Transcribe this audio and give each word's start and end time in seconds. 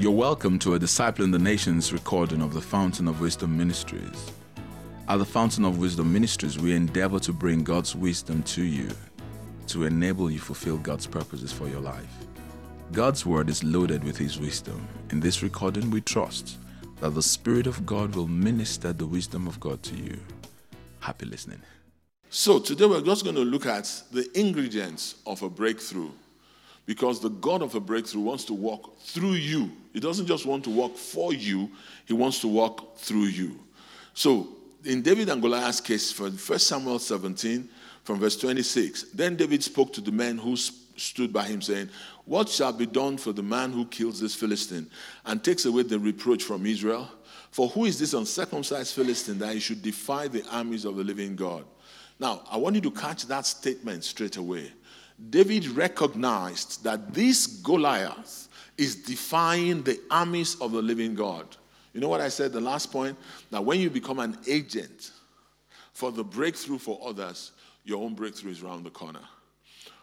You're 0.00 0.12
welcome 0.12 0.60
to 0.60 0.74
a 0.74 0.78
Discipling 0.78 1.32
the 1.32 1.40
Nations 1.40 1.92
recording 1.92 2.40
of 2.40 2.54
the 2.54 2.60
Fountain 2.60 3.08
of 3.08 3.20
Wisdom 3.20 3.58
Ministries. 3.58 4.30
At 5.08 5.16
the 5.16 5.24
Fountain 5.24 5.64
of 5.64 5.78
Wisdom 5.80 6.12
Ministries, 6.12 6.56
we 6.56 6.72
endeavor 6.72 7.18
to 7.18 7.32
bring 7.32 7.64
God's 7.64 7.96
wisdom 7.96 8.44
to 8.44 8.62
you 8.62 8.90
to 9.66 9.82
enable 9.86 10.30
you 10.30 10.38
to 10.38 10.44
fulfill 10.44 10.76
God's 10.76 11.08
purposes 11.08 11.52
for 11.52 11.68
your 11.68 11.80
life. 11.80 12.16
God's 12.92 13.26
word 13.26 13.50
is 13.50 13.64
loaded 13.64 14.04
with 14.04 14.16
his 14.16 14.38
wisdom. 14.38 14.86
In 15.10 15.18
this 15.18 15.42
recording, 15.42 15.90
we 15.90 16.00
trust 16.00 16.58
that 17.00 17.10
the 17.10 17.22
Spirit 17.22 17.66
of 17.66 17.84
God 17.84 18.14
will 18.14 18.28
minister 18.28 18.92
the 18.92 19.04
wisdom 19.04 19.48
of 19.48 19.58
God 19.58 19.82
to 19.82 19.96
you. 19.96 20.20
Happy 21.00 21.26
listening. 21.26 21.60
So, 22.30 22.60
today 22.60 22.86
we're 22.86 23.00
just 23.00 23.24
going 23.24 23.34
to 23.34 23.42
look 23.42 23.66
at 23.66 24.04
the 24.12 24.30
ingredients 24.38 25.16
of 25.26 25.42
a 25.42 25.50
breakthrough 25.50 26.10
because 26.88 27.20
the 27.20 27.28
God 27.28 27.60
of 27.60 27.74
a 27.74 27.80
breakthrough 27.80 28.22
wants 28.22 28.44
to 28.46 28.54
walk 28.54 28.98
through 29.00 29.34
you. 29.34 29.70
He 29.92 30.00
doesn't 30.00 30.24
just 30.24 30.46
want 30.46 30.64
to 30.64 30.70
walk 30.70 30.96
for 30.96 31.34
you, 31.34 31.70
He 32.06 32.14
wants 32.14 32.40
to 32.40 32.48
walk 32.48 32.96
through 32.96 33.26
you. 33.26 33.60
So, 34.14 34.48
in 34.86 35.02
David 35.02 35.28
and 35.28 35.42
Goliath's 35.42 35.82
case, 35.82 36.10
for 36.10 36.30
1 36.30 36.38
Samuel 36.58 36.98
17, 36.98 37.68
from 38.04 38.18
verse 38.18 38.38
26, 38.38 39.10
then 39.12 39.36
David 39.36 39.62
spoke 39.62 39.92
to 39.92 40.00
the 40.00 40.10
men 40.10 40.38
who 40.38 40.56
stood 40.56 41.30
by 41.30 41.44
him, 41.44 41.60
saying, 41.60 41.90
What 42.24 42.48
shall 42.48 42.72
be 42.72 42.86
done 42.86 43.18
for 43.18 43.34
the 43.34 43.42
man 43.42 43.70
who 43.70 43.84
kills 43.84 44.18
this 44.18 44.34
Philistine 44.34 44.88
and 45.26 45.44
takes 45.44 45.66
away 45.66 45.82
the 45.82 45.98
reproach 45.98 46.42
from 46.42 46.64
Israel? 46.64 47.10
For 47.50 47.68
who 47.68 47.84
is 47.84 47.98
this 47.98 48.14
uncircumcised 48.14 48.94
Philistine 48.94 49.38
that 49.40 49.52
he 49.52 49.60
should 49.60 49.82
defy 49.82 50.26
the 50.28 50.42
armies 50.50 50.86
of 50.86 50.96
the 50.96 51.04
living 51.04 51.36
God? 51.36 51.66
Now, 52.18 52.44
I 52.50 52.56
want 52.56 52.76
you 52.76 52.80
to 52.82 52.90
catch 52.90 53.26
that 53.26 53.44
statement 53.44 54.04
straight 54.04 54.38
away. 54.38 54.72
David 55.30 55.66
recognized 55.68 56.84
that 56.84 57.12
this 57.12 57.46
Goliath 57.46 58.48
is 58.76 58.96
defying 58.96 59.82
the 59.82 60.00
armies 60.10 60.56
of 60.60 60.72
the 60.72 60.82
living 60.82 61.14
God. 61.14 61.56
You 61.92 62.00
know 62.00 62.08
what 62.08 62.20
I 62.20 62.28
said 62.28 62.52
the 62.52 62.60
last 62.60 62.92
point? 62.92 63.16
That 63.50 63.64
when 63.64 63.80
you 63.80 63.90
become 63.90 64.20
an 64.20 64.38
agent 64.46 65.10
for 65.92 66.12
the 66.12 66.22
breakthrough 66.22 66.78
for 66.78 67.00
others, 67.04 67.52
your 67.84 68.02
own 68.04 68.14
breakthrough 68.14 68.52
is 68.52 68.62
around 68.62 68.84
the 68.84 68.90
corner. 68.90 69.22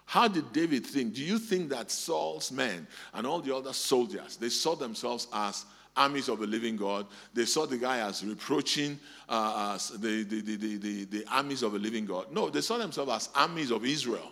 How 0.05 0.27
did 0.27 0.51
David 0.51 0.85
think? 0.85 1.13
Do 1.13 1.23
you 1.23 1.39
think 1.39 1.69
that 1.69 1.89
Saul's 1.89 2.51
men 2.51 2.85
and 3.13 3.25
all 3.25 3.39
the 3.39 3.55
other 3.55 3.73
soldiers, 3.73 4.37
they 4.37 4.49
saw 4.49 4.75
themselves 4.75 5.27
as 5.33 5.65
armies 5.95 6.29
of 6.29 6.39
the 6.39 6.47
living 6.47 6.75
God. 6.75 7.07
They 7.33 7.45
saw 7.45 7.65
the 7.65 7.77
guy 7.77 7.99
as 7.99 8.23
reproaching 8.23 8.99
uh, 9.29 9.77
the, 9.97 10.23
the, 10.23 10.41
the, 10.41 10.77
the, 10.77 11.05
the 11.05 11.25
armies 11.31 11.63
of 11.63 11.73
the 11.73 11.79
living 11.79 12.05
God. 12.05 12.31
No, 12.31 12.49
they 12.49 12.61
saw 12.61 12.77
themselves 12.77 13.11
as 13.11 13.29
armies 13.33 13.71
of 13.71 13.85
Israel. 13.85 14.31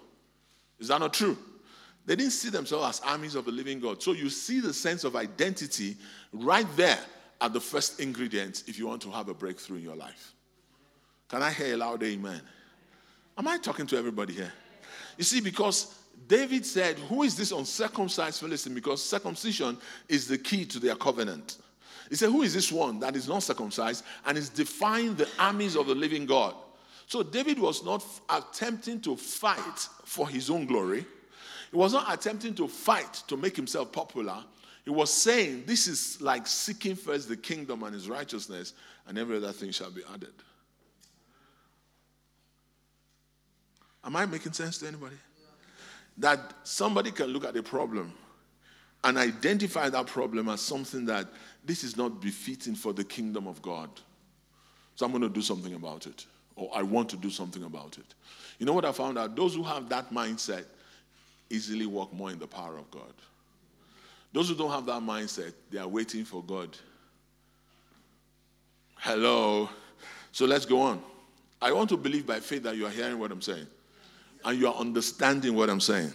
Is 0.84 0.90
that 0.90 1.00
not 1.00 1.14
true? 1.14 1.38
They 2.06 2.18
didn't 2.18 2.34
see 2.34 2.50
themselves 2.50 3.00
as 3.00 3.10
armies 3.10 3.36
of 3.36 3.46
the 3.46 3.54
living 3.54 3.80
God. 3.80 4.04
So 4.04 4.12
you 4.12 4.30
see 4.30 4.60
the 4.60 4.74
sense 4.74 5.06
of 5.06 5.16
identity 5.16 5.96
right 6.34 6.68
there 6.76 7.00
at 7.40 7.54
the 7.54 7.62
first 7.62 8.02
ingredient 8.02 8.66
if 8.68 8.78
you 8.78 8.88
want 8.88 9.02
to 9.04 9.12
have 9.12 9.30
a 9.30 9.34
breakthrough 9.34 9.78
in 9.78 9.84
your 9.84 9.96
life. 9.96 10.34
Can 11.30 11.42
I 11.42 11.52
hear 11.52 11.74
a 11.74 11.78
loud 11.78 12.04
amen? 12.04 12.42
Am 13.38 13.48
I 13.48 13.58
talking 13.60 13.88
to 13.88 13.98
everybody 13.98 14.34
here? 14.34 14.52
You 15.18 15.24
see, 15.24 15.40
because 15.40 15.96
David 16.28 16.66
said, 16.66 17.00
Who 17.00 17.24
is 17.24 17.38
this 17.38 17.54
uncircumcised 17.54 18.42
Philistine? 18.42 18.74
Because 18.74 19.02
circumcision 19.02 19.78
is 20.10 20.28
the 20.28 20.38
key 20.38 20.66
to 20.66 20.80
their 20.80 20.96
covenant. 20.96 21.60
He 22.10 22.18
said, 22.18 22.30
Who 22.30 22.42
is 22.42 22.54
this 22.54 22.74
one 22.74 23.00
that 23.00 23.16
is 23.16 23.30
not 23.30 23.42
circumcised 23.42 24.04
and 24.26 24.38
is 24.38 24.50
defying 24.50 25.16
the 25.16 25.30
armies 25.40 25.78
of 25.78 25.88
the 25.88 25.96
living 25.96 26.26
God? 26.26 26.56
So 27.08 27.24
David 27.24 27.60
was 27.60 27.84
not 27.84 28.04
attempting 28.30 29.02
to 29.02 29.16
fight 29.16 29.88
for 30.06 30.28
his 30.28 30.50
own 30.50 30.66
glory. 30.66 31.06
He 31.72 31.78
was 31.78 31.94
not 31.94 32.12
attempting 32.14 32.56
to 32.56 32.68
fight 32.68 33.14
to 33.28 33.38
make 33.38 33.56
himself 33.56 33.92
popular. 33.92 34.44
He 34.84 34.90
was 34.90 35.14
saying, 35.14 35.64
This 35.66 35.88
is 35.88 36.22
like 36.22 36.48
seeking 36.48 36.96
first 36.96 37.28
the 37.28 37.38
kingdom 37.38 37.84
and 37.84 37.94
his 37.94 38.10
righteousness, 38.10 38.74
and 39.08 39.18
every 39.18 39.38
other 39.38 39.52
thing 39.52 39.72
shall 39.72 39.92
be 39.92 40.02
added. 40.14 40.34
Am 44.04 44.16
I 44.16 44.26
making 44.26 44.54
sense 44.54 44.80
to 44.80 44.88
anybody? 44.88 45.16
that 46.18 46.54
somebody 46.64 47.12
can 47.12 47.28
look 47.28 47.46
at 47.46 47.56
a 47.58 47.64
problem 47.64 48.14
and 49.04 49.18
identify 49.18 49.90
that 49.90 50.08
problem 50.08 50.50
as 50.50 50.62
something 50.62 51.06
that 51.06 51.28
this 51.66 51.84
is 51.84 51.98
not 51.98 52.22
befitting 52.22 52.76
for 52.76 52.94
the 52.94 53.04
kingdom 53.04 53.48
of 53.48 53.62
God. 53.62 53.90
So 54.96 55.06
I'm 55.06 55.12
going 55.12 55.24
to 55.24 55.30
do 55.30 55.42
something 55.42 55.74
about 55.74 56.08
it, 56.08 56.26
or 56.56 56.70
I 56.74 56.84
want 56.84 57.10
to 57.10 57.18
do 57.18 57.30
something 57.30 57.64
about 57.64 57.98
it. 57.98 58.06
You 58.60 58.66
know 58.66 58.74
what 58.74 58.86
I 58.86 58.92
found 58.92 59.18
out? 59.18 59.36
Those 59.36 59.56
who 59.56 59.64
have 59.64 59.90
that 59.90 60.12
mindset 60.12 60.66
easily 61.50 61.86
walk 61.86 62.14
more 62.14 62.32
in 62.32 62.40
the 62.40 62.48
power 62.48 62.78
of 62.78 62.90
God. 62.92 63.14
Those 64.32 64.50
who 64.50 64.56
don't 64.56 64.72
have 64.72 64.86
that 64.88 65.02
mindset, 65.02 65.54
they 65.72 65.78
are 65.78 65.88
waiting 65.88 66.26
for 66.26 66.44
God. 66.44 66.76
Hello. 68.96 69.70
So 70.32 70.46
let's 70.46 70.66
go 70.66 70.82
on. 70.82 71.02
I 71.62 71.72
want 71.72 71.90
to 71.90 71.98
believe 71.98 72.26
by 72.26 72.40
faith 72.40 72.64
that 72.64 72.76
you 72.76 72.86
are 72.86 72.90
hearing 72.90 73.20
what 73.20 73.32
I'm 73.32 73.42
saying 73.42 73.68
and 74.44 74.60
you 74.60 74.68
are 74.68 74.76
understanding 74.76 75.56
what 75.56 75.70
I'm 75.70 75.80
saying. 75.80 76.12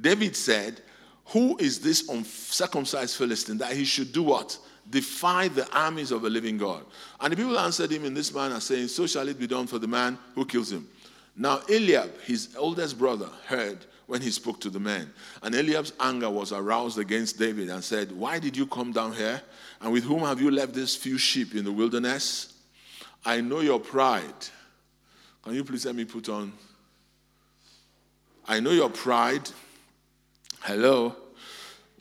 David 0.00 0.36
said, 0.36 0.80
Who 1.26 1.56
is 1.58 1.80
this 1.80 2.08
uncircumcised 2.08 3.16
Philistine 3.16 3.58
that 3.58 3.72
he 3.72 3.84
should 3.84 4.12
do 4.12 4.22
what? 4.22 4.58
Defy 4.90 5.48
the 5.48 5.70
armies 5.72 6.10
of 6.10 6.22
the 6.22 6.30
living 6.30 6.58
God. 6.58 6.84
And 7.20 7.32
the 7.32 7.36
people 7.36 7.58
answered 7.58 7.90
him 7.90 8.04
in 8.04 8.12
this 8.12 8.34
manner, 8.34 8.60
saying, 8.60 8.88
So 8.88 9.06
shall 9.06 9.28
it 9.28 9.38
be 9.38 9.46
done 9.46 9.66
for 9.66 9.78
the 9.78 9.86
man 9.86 10.18
who 10.34 10.44
kills 10.44 10.72
him. 10.72 10.88
Now 11.36 11.60
Eliab, 11.68 12.20
his 12.22 12.54
oldest 12.58 12.98
brother, 12.98 13.28
heard 13.46 13.78
when 14.06 14.20
he 14.20 14.30
spoke 14.30 14.60
to 14.60 14.70
the 14.70 14.80
men. 14.80 15.12
And 15.42 15.54
Eliab's 15.54 15.92
anger 16.00 16.28
was 16.28 16.52
aroused 16.52 16.98
against 16.98 17.38
David 17.38 17.70
and 17.70 17.82
said, 17.82 18.10
Why 18.12 18.38
did 18.38 18.56
you 18.56 18.66
come 18.66 18.92
down 18.92 19.12
here? 19.12 19.40
And 19.80 19.92
with 19.92 20.04
whom 20.04 20.20
have 20.20 20.40
you 20.40 20.50
left 20.50 20.74
these 20.74 20.96
few 20.96 21.16
sheep 21.16 21.54
in 21.54 21.64
the 21.64 21.72
wilderness? 21.72 22.54
I 23.24 23.40
know 23.40 23.60
your 23.60 23.78
pride. 23.78 24.34
Can 25.44 25.54
you 25.54 25.64
please 25.64 25.86
let 25.86 25.94
me 25.94 26.04
put 26.04 26.28
on 26.28 26.52
I 28.50 28.58
know 28.58 28.72
your 28.72 28.90
pride. 28.90 29.48
Hello. 30.62 31.14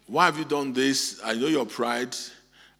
Why 0.07 0.25
have 0.25 0.39
you 0.39 0.45
done 0.45 0.73
this? 0.73 1.21
I 1.23 1.35
know 1.35 1.45
your 1.45 1.67
pride 1.67 2.15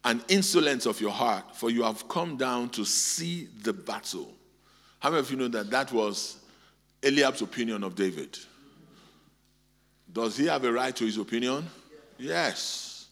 and 0.06 0.24
insolence 0.30 0.86
of 0.86 1.02
your 1.02 1.12
heart, 1.12 1.56
for 1.56 1.70
you 1.70 1.84
have 1.84 2.08
come 2.08 2.38
down 2.38 2.70
to 2.70 2.86
see 2.86 3.50
the 3.64 3.74
battle. 3.74 4.34
How 5.00 5.10
many 5.10 5.20
of 5.20 5.32
you 5.32 5.38
know 5.38 5.48
that 5.50 5.70
that 5.72 5.92
was 5.92 6.38
Eliab's 7.04 7.42
opinion 7.42 7.84
of 7.84 7.96
David? 7.96 8.38
Does 10.12 10.38
he 10.38 10.46
have 10.48 10.64
a 10.64 10.72
right 10.72 10.96
to 10.96 11.06
his 11.06 11.18
opinion? 11.18 11.66
Yes. 12.18 13.08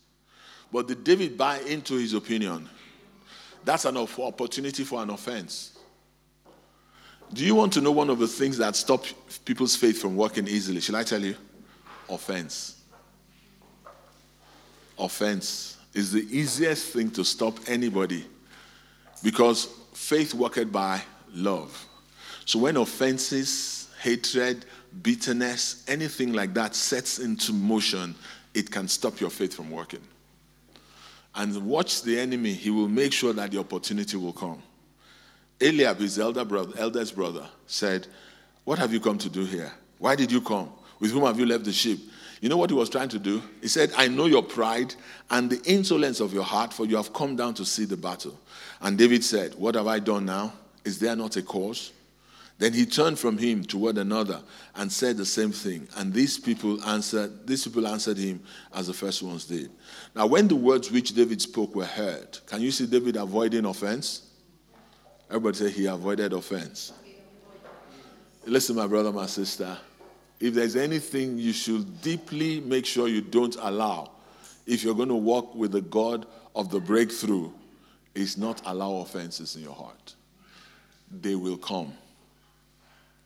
But 0.71 0.87
did 0.87 1.03
David 1.03 1.37
buy 1.37 1.59
into 1.59 1.95
his 1.95 2.13
opinion? 2.13 2.69
That's 3.63 3.85
an 3.85 3.97
opportunity 3.97 4.83
for 4.83 5.01
an 5.01 5.09
offense. 5.09 5.77
Do 7.33 7.43
you 7.45 7.55
want 7.55 7.73
to 7.73 7.81
know 7.81 7.91
one 7.91 8.09
of 8.09 8.19
the 8.19 8.27
things 8.27 8.57
that 8.57 8.75
stop 8.75 9.05
people's 9.43 9.75
faith 9.75 10.01
from 10.01 10.15
working 10.15 10.47
easily? 10.47 10.79
Shall 10.79 10.95
I 10.95 11.03
tell 11.03 11.21
you? 11.21 11.35
Offense. 12.09 12.81
Offense 14.97 15.76
is 15.97 16.11
the 16.11 16.27
easiest 16.29 16.93
thing 16.93 17.09
to 17.09 17.25
stop 17.25 17.57
anybody 17.67 18.23
because 19.23 19.67
faith 19.93 20.33
worked 20.33 20.71
by 20.71 21.01
love. 21.33 21.85
So 22.45 22.59
when 22.59 22.77
offenses, 22.77 23.89
hatred, 24.01 24.65
bitterness, 25.01 25.83
anything 25.87 26.33
like 26.33 26.53
that 26.53 26.75
sets 26.75 27.17
into 27.17 27.51
motion, 27.51 28.13
it 28.53 28.69
can 28.69 28.87
stop 28.87 29.19
your 29.19 29.31
faith 29.31 29.55
from 29.55 29.71
working. 29.71 30.01
And 31.33 31.55
watch 31.65 32.03
the 32.03 32.19
enemy, 32.19 32.53
he 32.53 32.69
will 32.69 32.87
make 32.87 33.11
sure 33.11 33.33
that 33.33 33.51
the 33.51 33.59
opportunity 33.59 34.17
will 34.17 34.33
come. 34.33 34.61
Eliab, 35.59 35.97
his 35.97 36.19
elder 36.19 36.45
brother, 36.45 36.73
eldest 36.77 37.15
brother, 37.15 37.47
said, 37.65 38.07
What 38.63 38.77
have 38.77 38.93
you 38.93 38.99
come 38.99 39.17
to 39.17 39.29
do 39.29 39.45
here? 39.45 39.71
Why 39.97 40.15
did 40.15 40.31
you 40.31 40.41
come? 40.41 40.71
With 40.99 41.11
whom 41.11 41.23
have 41.23 41.39
you 41.39 41.47
left 41.47 41.65
the 41.65 41.73
sheep? 41.73 41.99
You 42.41 42.49
know 42.49 42.57
what 42.57 42.69
he 42.69 42.75
was 42.75 42.89
trying 42.89 43.09
to 43.09 43.19
do? 43.19 43.41
He 43.61 43.67
said, 43.67 43.91
I 43.97 44.07
know 44.07 44.25
your 44.25 44.43
pride 44.43 44.93
and 45.29 45.49
the 45.49 45.61
insolence 45.69 46.19
of 46.19 46.33
your 46.33 46.43
heart, 46.43 46.73
for 46.73 46.85
you 46.85 46.95
have 46.97 47.13
come 47.13 47.35
down 47.35 47.53
to 47.55 47.65
see 47.65 47.85
the 47.85 47.97
battle. 47.97 48.39
And 48.81 48.97
David 48.97 49.23
said, 49.23 49.55
What 49.55 49.75
have 49.75 49.87
I 49.87 49.99
done 49.99 50.25
now? 50.25 50.53
Is 50.85 50.99
there 50.99 51.15
not 51.15 51.35
a 51.35 51.41
cause? 51.41 51.91
Then 52.59 52.73
he 52.73 52.85
turned 52.85 53.19
from 53.19 53.37
him 53.37 53.63
toward 53.63 53.97
another 53.97 54.41
and 54.75 54.91
said 54.91 55.17
the 55.17 55.25
same 55.25 55.51
thing. 55.51 55.87
And 55.95 56.11
these 56.11 56.39
people 56.39 56.83
answered, 56.85 57.45
these 57.45 57.63
people 57.65 57.87
answered 57.87 58.17
him 58.17 58.41
as 58.73 58.87
the 58.87 58.93
first 58.93 59.21
ones 59.21 59.45
did. 59.45 59.69
Now, 60.15 60.25
when 60.25 60.47
the 60.47 60.55
words 60.55 60.89
which 60.89 61.13
David 61.13 61.39
spoke 61.39 61.75
were 61.75 61.85
heard, 61.85 62.39
can 62.47 62.61
you 62.61 62.71
see 62.71 62.87
David 62.87 63.15
avoiding 63.15 63.65
offense? 63.65 64.23
Everybody 65.29 65.57
say 65.57 65.69
he 65.69 65.85
avoided 65.85 66.33
offense. 66.33 66.93
Listen, 68.45 68.75
my 68.75 68.87
brother, 68.87 69.11
my 69.11 69.27
sister. 69.27 69.77
If 70.39 70.53
there's 70.53 70.75
anything 70.75 71.37
you 71.37 71.51
should 71.51 72.01
deeply 72.01 72.59
make 72.59 72.85
sure 72.85 73.07
you 73.07 73.21
don't 73.21 73.55
allow, 73.59 74.11
if 74.65 74.83
you're 74.83 74.95
going 74.95 75.09
to 75.09 75.15
walk 75.15 75.55
with 75.55 75.71
the 75.71 75.81
God 75.81 76.25
of 76.55 76.69
the 76.69 76.79
breakthrough, 76.79 77.51
is 78.13 78.37
not 78.37 78.61
allow 78.65 78.97
offenses 78.97 79.55
in 79.55 79.61
your 79.61 79.75
heart. 79.75 80.15
They 81.11 81.35
will 81.35 81.57
come. 81.57 81.93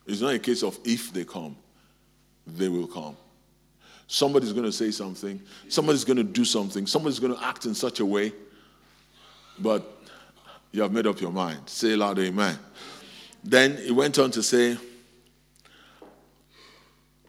It's 0.05 0.21
not 0.21 0.33
a 0.33 0.39
case 0.39 0.63
of 0.63 0.77
if 0.83 1.13
they 1.13 1.23
come, 1.23 1.55
they 2.45 2.67
will 2.67 2.87
come. 2.87 3.15
Somebody's 4.07 4.51
going 4.51 4.65
to 4.65 4.71
say 4.71 4.91
something. 4.91 5.41
Somebody's 5.69 6.03
going 6.03 6.17
to 6.17 6.23
do 6.23 6.43
something. 6.43 6.85
Somebody's 6.85 7.19
going 7.19 7.33
to 7.33 7.41
act 7.45 7.65
in 7.65 7.73
such 7.73 8.01
a 8.01 8.05
way. 8.05 8.33
But 9.57 9.89
you 10.73 10.81
have 10.81 10.91
made 10.91 11.07
up 11.07 11.21
your 11.21 11.31
mind. 11.31 11.69
Say 11.69 11.95
loud, 11.95 12.19
amen. 12.19 12.59
Then 13.43 13.77
he 13.77 13.91
went 13.91 14.19
on 14.19 14.31
to 14.31 14.43
say, 14.43 14.77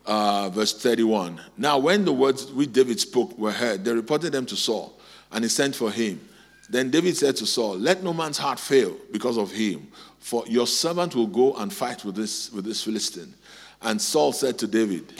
uh, 0.06 0.50
verse 0.50 0.72
31. 0.72 1.40
Now, 1.56 1.78
when 1.78 2.04
the 2.04 2.12
words 2.12 2.50
which 2.52 2.72
David 2.72 3.00
spoke 3.00 3.36
were 3.38 3.52
heard, 3.52 3.84
they 3.84 3.92
reported 3.92 4.32
them 4.32 4.46
to 4.46 4.56
Saul, 4.56 4.98
and 5.30 5.44
he 5.44 5.48
sent 5.48 5.76
for 5.76 5.90
him. 5.90 6.20
Then 6.68 6.90
David 6.90 7.16
said 7.16 7.36
to 7.36 7.46
Saul, 7.46 7.76
Let 7.78 8.02
no 8.02 8.12
man's 8.12 8.38
heart 8.38 8.58
fail 8.58 8.96
because 9.12 9.36
of 9.36 9.50
him, 9.50 9.88
for 10.18 10.44
your 10.46 10.66
servant 10.66 11.14
will 11.14 11.26
go 11.26 11.54
and 11.56 11.72
fight 11.72 12.04
with 12.04 12.14
this, 12.14 12.52
with 12.52 12.64
this 12.64 12.82
Philistine. 12.82 13.34
And 13.82 14.00
Saul 14.00 14.32
said 14.32 14.58
to 14.58 14.66
David, 14.66 15.12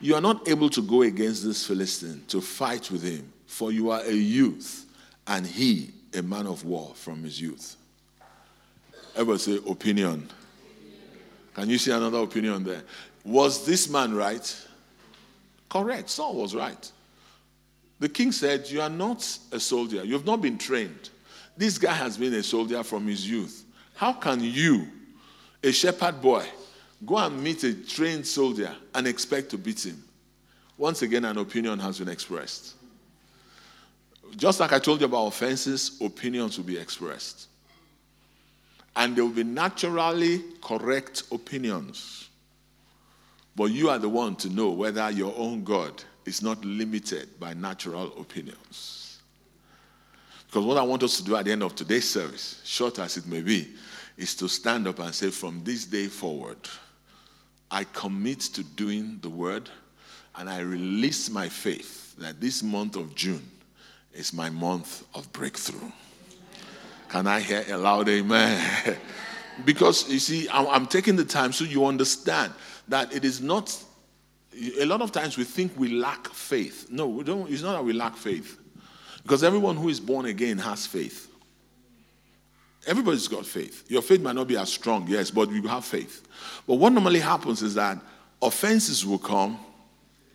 You 0.00 0.14
are 0.14 0.20
not 0.20 0.48
able 0.48 0.70
to 0.70 0.82
go 0.82 1.02
against 1.02 1.44
this 1.44 1.66
Philistine 1.66 2.24
to 2.28 2.40
fight 2.40 2.90
with 2.90 3.02
him, 3.02 3.32
for 3.46 3.72
you 3.72 3.90
are 3.90 4.00
a 4.00 4.12
youth, 4.12 4.86
and 5.26 5.46
he 5.46 5.90
a 6.14 6.22
man 6.22 6.46
of 6.46 6.64
war 6.64 6.92
from 6.94 7.22
his 7.22 7.40
youth. 7.40 7.76
Ever 9.16 9.36
say 9.38 9.58
opinion? 9.68 10.28
Can 11.54 11.70
you 11.70 11.78
see 11.78 11.92
another 11.92 12.18
opinion 12.18 12.64
there? 12.64 12.82
Was 13.24 13.64
this 13.64 13.88
man 13.88 14.14
right? 14.14 14.66
Correct. 15.70 16.10
Saul 16.10 16.34
was 16.34 16.54
right. 16.54 16.92
The 17.98 18.08
king 18.08 18.32
said, 18.32 18.68
You 18.68 18.82
are 18.82 18.90
not 18.90 19.26
a 19.50 19.58
soldier. 19.58 20.04
You 20.04 20.12
have 20.12 20.26
not 20.26 20.42
been 20.42 20.58
trained. 20.58 21.10
This 21.56 21.78
guy 21.78 21.94
has 21.94 22.16
been 22.16 22.34
a 22.34 22.42
soldier 22.42 22.82
from 22.82 23.06
his 23.06 23.28
youth. 23.28 23.64
How 23.94 24.12
can 24.12 24.40
you, 24.42 24.88
a 25.62 25.72
shepherd 25.72 26.20
boy, 26.20 26.44
go 27.06 27.16
and 27.16 27.42
meet 27.42 27.62
a 27.64 27.74
trained 27.74 28.26
soldier 28.26 28.74
and 28.94 29.06
expect 29.06 29.50
to 29.50 29.58
beat 29.58 29.86
him? 29.86 30.02
Once 30.76 31.02
again, 31.02 31.24
an 31.24 31.38
opinion 31.38 31.78
has 31.78 31.98
been 32.00 32.08
expressed. 32.08 32.74
Just 34.36 34.58
like 34.58 34.72
I 34.72 34.80
told 34.80 35.00
you 35.00 35.06
about 35.06 35.26
offenses, 35.26 35.98
opinions 36.00 36.58
will 36.58 36.64
be 36.64 36.76
expressed. 36.76 37.46
And 38.96 39.14
there 39.14 39.24
will 39.24 39.32
be 39.32 39.44
naturally 39.44 40.42
correct 40.60 41.22
opinions. 41.30 42.28
But 43.56 43.66
you 43.66 43.88
are 43.88 43.98
the 43.98 44.08
one 44.08 44.36
to 44.36 44.48
know 44.48 44.70
whether 44.70 45.10
your 45.10 45.34
own 45.36 45.64
God 45.64 46.02
is 46.24 46.42
not 46.42 46.64
limited 46.64 47.38
by 47.38 47.54
natural 47.54 48.12
opinions. 48.18 49.18
Because 50.46 50.64
what 50.64 50.76
I 50.76 50.82
want 50.82 51.02
us 51.02 51.16
to 51.18 51.24
do 51.24 51.36
at 51.36 51.44
the 51.44 51.52
end 51.52 51.62
of 51.62 51.74
today's 51.74 52.08
service, 52.08 52.60
short 52.64 52.98
as 52.98 53.16
it 53.16 53.26
may 53.26 53.42
be, 53.42 53.68
is 54.16 54.34
to 54.36 54.48
stand 54.48 54.86
up 54.86 54.98
and 55.00 55.14
say, 55.14 55.30
from 55.30 55.62
this 55.64 55.84
day 55.84 56.06
forward, 56.06 56.58
I 57.70 57.84
commit 57.84 58.40
to 58.40 58.62
doing 58.62 59.18
the 59.20 59.30
word 59.30 59.68
and 60.36 60.48
I 60.48 60.60
release 60.60 61.30
my 61.30 61.48
faith 61.48 62.16
that 62.18 62.40
this 62.40 62.62
month 62.62 62.96
of 62.96 63.14
June 63.14 63.42
is 64.12 64.32
my 64.32 64.50
month 64.50 65.04
of 65.14 65.32
breakthrough. 65.32 65.90
Can 67.08 67.26
I 67.26 67.40
hear 67.40 67.64
a 67.68 67.76
loud 67.76 68.08
amen? 68.08 68.96
because 69.64 70.10
you 70.10 70.18
see, 70.18 70.48
I'm, 70.50 70.86
taking 70.86 71.16
the 71.16 71.24
time 71.24 71.52
so 71.52 71.64
you 71.64 71.86
understand 71.86 72.52
that 72.88 73.14
it 73.14 73.24
is 73.24 73.40
not, 73.40 73.76
a 74.78 74.84
lot 74.84 75.00
of 75.00 75.12
times 75.12 75.36
we 75.36 75.44
think 75.44 75.72
we 75.76 75.88
lack 75.88 76.28
faith. 76.28 76.86
No, 76.90 77.06
we 77.06 77.24
don't, 77.24 77.50
it's 77.50 77.62
not 77.62 77.72
that 77.72 77.84
we 77.84 77.92
lack 77.92 78.16
faith. 78.16 78.58
Because 79.22 79.42
everyone 79.42 79.76
who 79.76 79.88
is 79.88 80.00
born 80.00 80.26
again 80.26 80.58
has 80.58 80.86
faith. 80.86 81.30
Everybody's 82.86 83.28
got 83.28 83.46
faith. 83.46 83.84
Your 83.88 84.02
faith 84.02 84.20
might 84.20 84.34
not 84.34 84.46
be 84.46 84.56
as 84.56 84.70
strong, 84.70 85.06
yes, 85.08 85.30
but 85.30 85.50
you 85.50 85.66
have 85.68 85.84
faith. 85.84 86.26
But 86.66 86.74
what 86.74 86.92
normally 86.92 87.20
happens 87.20 87.62
is 87.62 87.74
that 87.74 87.98
offenses 88.42 89.06
will 89.06 89.18
come, 89.18 89.58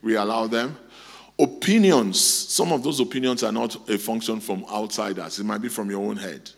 we 0.02 0.16
allow 0.16 0.48
them. 0.48 0.78
Opinions, 1.38 2.20
some 2.20 2.72
of 2.72 2.84
those 2.84 3.00
opinions 3.00 3.44
are 3.44 3.52
not 3.52 3.90
a 3.90 3.98
function 3.98 4.40
from 4.40 4.66
outsiders, 4.66 5.40
it 5.40 5.46
might 5.46 5.62
be 5.62 5.70
from 5.70 5.90
your 5.90 6.04
own 6.04 6.18
head. 6.18 6.50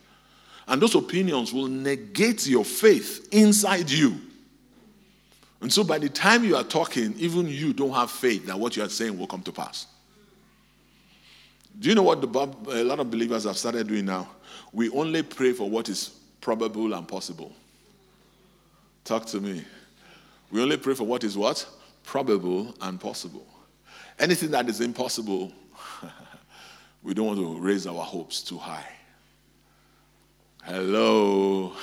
And 0.72 0.82
those 0.82 0.96
opinions 0.96 1.52
will 1.52 1.68
negate 1.68 2.48
your 2.48 2.64
faith 2.64 3.28
inside 3.34 3.92
you. 3.92 4.18
And 5.60 5.72
so 5.72 5.84
by 5.84 6.00
the 6.00 6.08
time 6.08 6.46
you 6.46 6.56
are 6.56 6.64
talking, 6.64 7.14
even 7.18 7.46
you 7.50 7.74
don't 7.74 7.92
have 7.92 8.10
faith 8.10 8.46
that 8.46 8.58
what 8.58 8.78
you 8.78 8.84
are 8.84 8.88
saying 8.88 9.20
will 9.20 9.28
come 9.28 9.42
to 9.42 9.52
pass. 9.52 9.88
Do 11.78 11.90
you 11.90 11.96
know 11.96 12.04
what 12.04 12.22
the, 12.22 12.30
a 12.70 12.86
lot 12.86 13.02
of 13.02 13.12
believers 13.12 13.44
have 13.44 13.58
started 13.58 13.86
doing 13.86 14.06
now? 14.06 14.30
We 14.72 14.90
only 14.92 15.24
pray 15.24 15.52
for 15.52 15.70
what 15.70 15.90
is 15.90 16.18
probable 16.40 16.94
and 16.94 17.06
possible. 17.06 17.52
Talk 19.04 19.26
to 19.26 19.42
me. 19.42 19.66
We 20.52 20.62
only 20.62 20.78
pray 20.78 20.94
for 20.94 21.04
what 21.04 21.26
is 21.26 21.38
what? 21.38 21.68
Probable 22.06 22.74
and 22.80 22.98
possible. 22.98 23.46
Anything 24.18 24.52
that 24.52 24.70
is 24.70 24.80
impossible, 24.80 25.52
we 27.04 27.14
don't 27.14 27.26
want 27.26 27.40
to 27.40 27.60
raise 27.60 27.86
our 27.86 28.04
hopes 28.04 28.42
too 28.42 28.58
high. 28.58 28.88
Hello. 30.64 31.74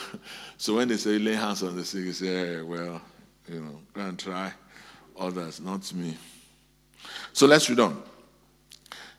So 0.61 0.75
when 0.75 0.89
they 0.89 0.97
say 0.97 1.21
lay 1.21 1.35
hands 1.35 1.63
on 1.63 1.77
the 1.77 1.85
sick, 1.85 2.05
you 2.05 2.13
say, 2.13 2.27
hey, 2.27 2.63
well, 2.63 3.01
you 3.47 3.61
know, 3.61 3.79
go 3.93 4.01
and 4.01 4.19
try 4.19 4.53
others, 5.17 5.61
not 5.61 5.95
me. 5.95 6.17
So 7.33 7.47
let's 7.47 7.71
read 7.71 7.79
on. 7.79 8.03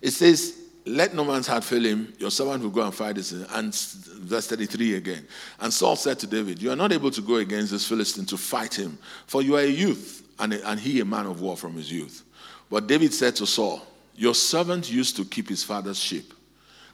It 0.02 0.12
says, 0.12 0.60
let 0.86 1.14
no 1.14 1.24
man's 1.24 1.48
heart 1.48 1.64
fail 1.64 1.86
him. 1.86 2.14
Your 2.18 2.32
servant 2.32 2.64
will 2.64 2.72
go 2.72 2.82
and 2.82 2.94
fight 2.94 3.16
this. 3.16 3.32
And 3.32 3.74
verse 3.74 4.48
33 4.48 4.96
again. 4.96 5.28
And 5.60 5.72
Saul 5.72 5.96
said 5.96 6.20
to 6.20 6.28
David, 6.28 6.62
You 6.62 6.72
are 6.72 6.76
not 6.76 6.92
able 6.92 7.12
to 7.12 7.22
go 7.22 7.36
against 7.36 7.72
this 7.72 7.88
Philistine 7.88 8.26
to 8.26 8.38
fight 8.38 8.78
him, 8.78 8.98
for 9.28 9.42
you 9.42 9.56
are 9.56 9.62
a 9.62 9.68
youth, 9.68 10.28
and, 10.40 10.54
and 10.54 10.80
he 10.80 11.00
a 11.00 11.06
man 11.06 11.26
of 11.26 11.42
war 11.42 11.56
from 11.56 11.76
his 11.76 11.92
youth. 11.92 12.24
But 12.70 12.88
David 12.88 13.14
said 13.14 13.36
to 13.38 13.46
Saul, 13.46 13.82
Your 14.16 14.36
servant 14.36 14.92
used 14.92 15.16
to 15.18 15.26
keep 15.26 15.48
his 15.50 15.64
father's 15.64 16.00
sheep. 16.00 16.34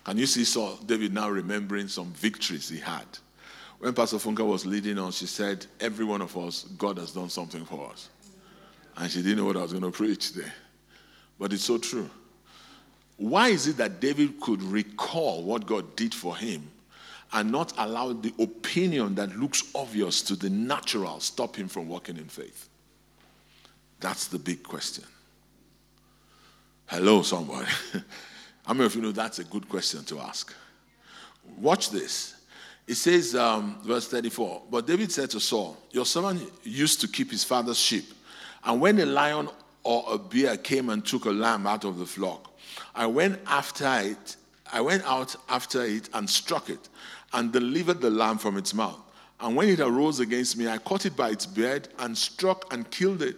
Can 0.06 0.19
you 0.19 0.28
see 0.28 0.44
Saul, 0.44 0.78
David 0.86 1.13
now 1.13 1.30
remembering 1.30 1.88
some 1.88 2.13
victories 2.13 2.69
he 2.69 2.78
had? 2.78 3.06
When 3.80 3.94
Pastor 3.94 4.18
Funke 4.18 4.46
was 4.46 4.66
leading 4.66 5.00
us, 5.00 5.18
she 5.18 5.25
said, 5.25 5.66
Every 5.80 6.06
one 6.06 6.22
of 6.22 6.38
us, 6.38 6.63
God 6.78 6.98
has 7.00 7.12
done 7.12 7.30
something 7.30 7.66
for 7.66 7.90
us. 7.92 8.10
And 8.96 9.12
she 9.12 9.22
didn't 9.22 9.40
know 9.40 9.46
what 9.46 9.57
I 9.57 9.63
was 9.63 9.72
going 9.72 9.84
to 9.84 9.92
preach 9.92 10.34
there. 10.34 10.54
But 11.40 11.52
it's 11.52 11.63
so 11.63 11.80
true. 11.80 12.10
Why 13.18 13.50
is 13.50 13.68
it 13.68 13.78
that 13.78 14.00
David 14.00 14.40
could 14.40 14.62
recall 14.62 15.44
what 15.44 15.66
God 15.66 15.96
did 15.96 16.13
for 16.13 16.38
him 16.38 16.69
and 17.34 17.51
not 17.51 17.74
allow 17.78 18.13
the 18.13 18.34
opinion 18.39 19.15
that 19.15 19.36
looks 19.38 19.63
obvious 19.74 20.22
to 20.24 20.36
the 20.36 20.50
natural 20.50 21.20
stop 21.20 21.56
him 21.56 21.68
from 21.68 21.88
walking 21.88 22.18
in 22.18 22.25
faith? 22.25 22.70
That's 24.00 24.27
the 24.27 24.38
big 24.38 24.62
question. 24.62 25.06
Hello, 26.86 27.24
somebody. 27.24 27.68
How 28.65 28.74
many 28.74 28.86
of 28.86 28.95
you 28.95 29.01
know 29.01 29.12
that's 29.12 29.38
a 29.38 29.43
good 29.43 29.69
question 29.69 30.03
to 30.05 30.19
ask? 30.19 30.53
Watch 31.57 31.91
this. 31.91 32.36
It 32.88 32.95
says, 32.95 33.36
um, 33.36 33.77
verse 33.84 34.07
34, 34.07 34.63
but 34.72 34.88
David 34.88 35.12
said 35.12 35.29
to 35.31 35.39
Saul, 35.39 35.77
Your 35.91 36.05
servant 36.05 36.41
used 36.63 37.01
to 37.01 37.07
keep 37.07 37.31
his 37.31 37.43
father's 37.43 37.79
sheep. 37.79 38.05
And 38.63 38.81
when 38.81 39.00
a 39.00 39.05
lion 39.05 39.50
or 39.84 40.03
a 40.07 40.17
bear 40.17 40.57
came 40.57 40.89
and 40.89 41.05
took 41.05 41.25
a 41.25 41.31
lamb 41.31 41.67
out 41.67 41.84
of 41.84 42.00
the 42.00 42.05
flock, 42.05 42.51
I 42.95 43.05
went 43.05 43.39
after 43.45 44.00
it, 44.01 44.36
I 44.72 44.81
went 44.81 45.03
out 45.05 45.36
after 45.48 45.84
it 45.84 46.10
and 46.13 46.27
struck 46.27 46.69
it 46.69 46.89
and 47.34 47.51
delivered 47.51 48.01
the 48.01 48.10
lamb 48.10 48.39
from 48.39 48.57
its 48.57 48.74
mouth. 48.74 49.00
And 49.39 49.55
when 49.55 49.69
it 49.69 49.79
arose 49.79 50.19
against 50.19 50.57
me, 50.57 50.67
I 50.67 50.79
caught 50.79 51.05
it 51.05 51.15
by 51.15 51.29
its 51.29 51.45
beard 51.45 51.88
and 52.00 52.17
struck 52.17 52.72
and 52.74 52.89
killed 52.89 53.22
it. 53.22 53.36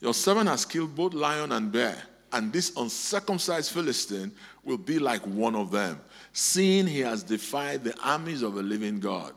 Your 0.00 0.14
servant 0.14 0.48
has 0.48 0.64
killed 0.66 0.94
both 0.94 1.14
lion 1.14 1.52
and 1.52 1.72
bear 1.72 1.96
and 2.32 2.52
this 2.52 2.72
uncircumcised 2.76 3.72
Philistine 3.72 4.32
will 4.68 4.78
be 4.78 4.98
like 4.98 5.22
one 5.22 5.56
of 5.56 5.70
them, 5.72 6.00
seeing 6.32 6.86
he 6.86 7.00
has 7.00 7.22
defied 7.24 7.82
the 7.82 7.98
armies 8.04 8.42
of 8.42 8.56
a 8.56 8.62
living 8.62 9.00
God. 9.00 9.34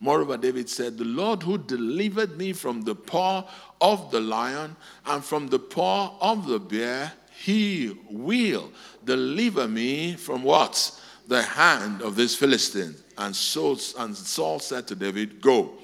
Moreover, 0.00 0.36
David 0.36 0.70
said, 0.70 0.96
The 0.96 1.04
Lord 1.04 1.42
who 1.42 1.58
delivered 1.58 2.38
me 2.38 2.52
from 2.52 2.82
the 2.82 2.94
paw 2.94 3.44
of 3.80 4.10
the 4.10 4.20
lion 4.20 4.76
and 5.06 5.24
from 5.24 5.48
the 5.48 5.58
paw 5.58 6.16
of 6.20 6.46
the 6.46 6.60
bear, 6.60 7.12
he 7.36 7.96
will 8.08 8.70
deliver 9.04 9.66
me 9.68 10.14
from 10.14 10.42
what? 10.42 10.98
The 11.26 11.42
hand 11.42 12.00
of 12.02 12.16
this 12.16 12.34
Philistine. 12.34 12.94
And, 13.18 13.34
so, 13.34 13.76
and 13.98 14.16
Saul 14.16 14.60
said 14.60 14.86
to 14.88 14.94
David, 14.94 15.40
Go, 15.40 15.74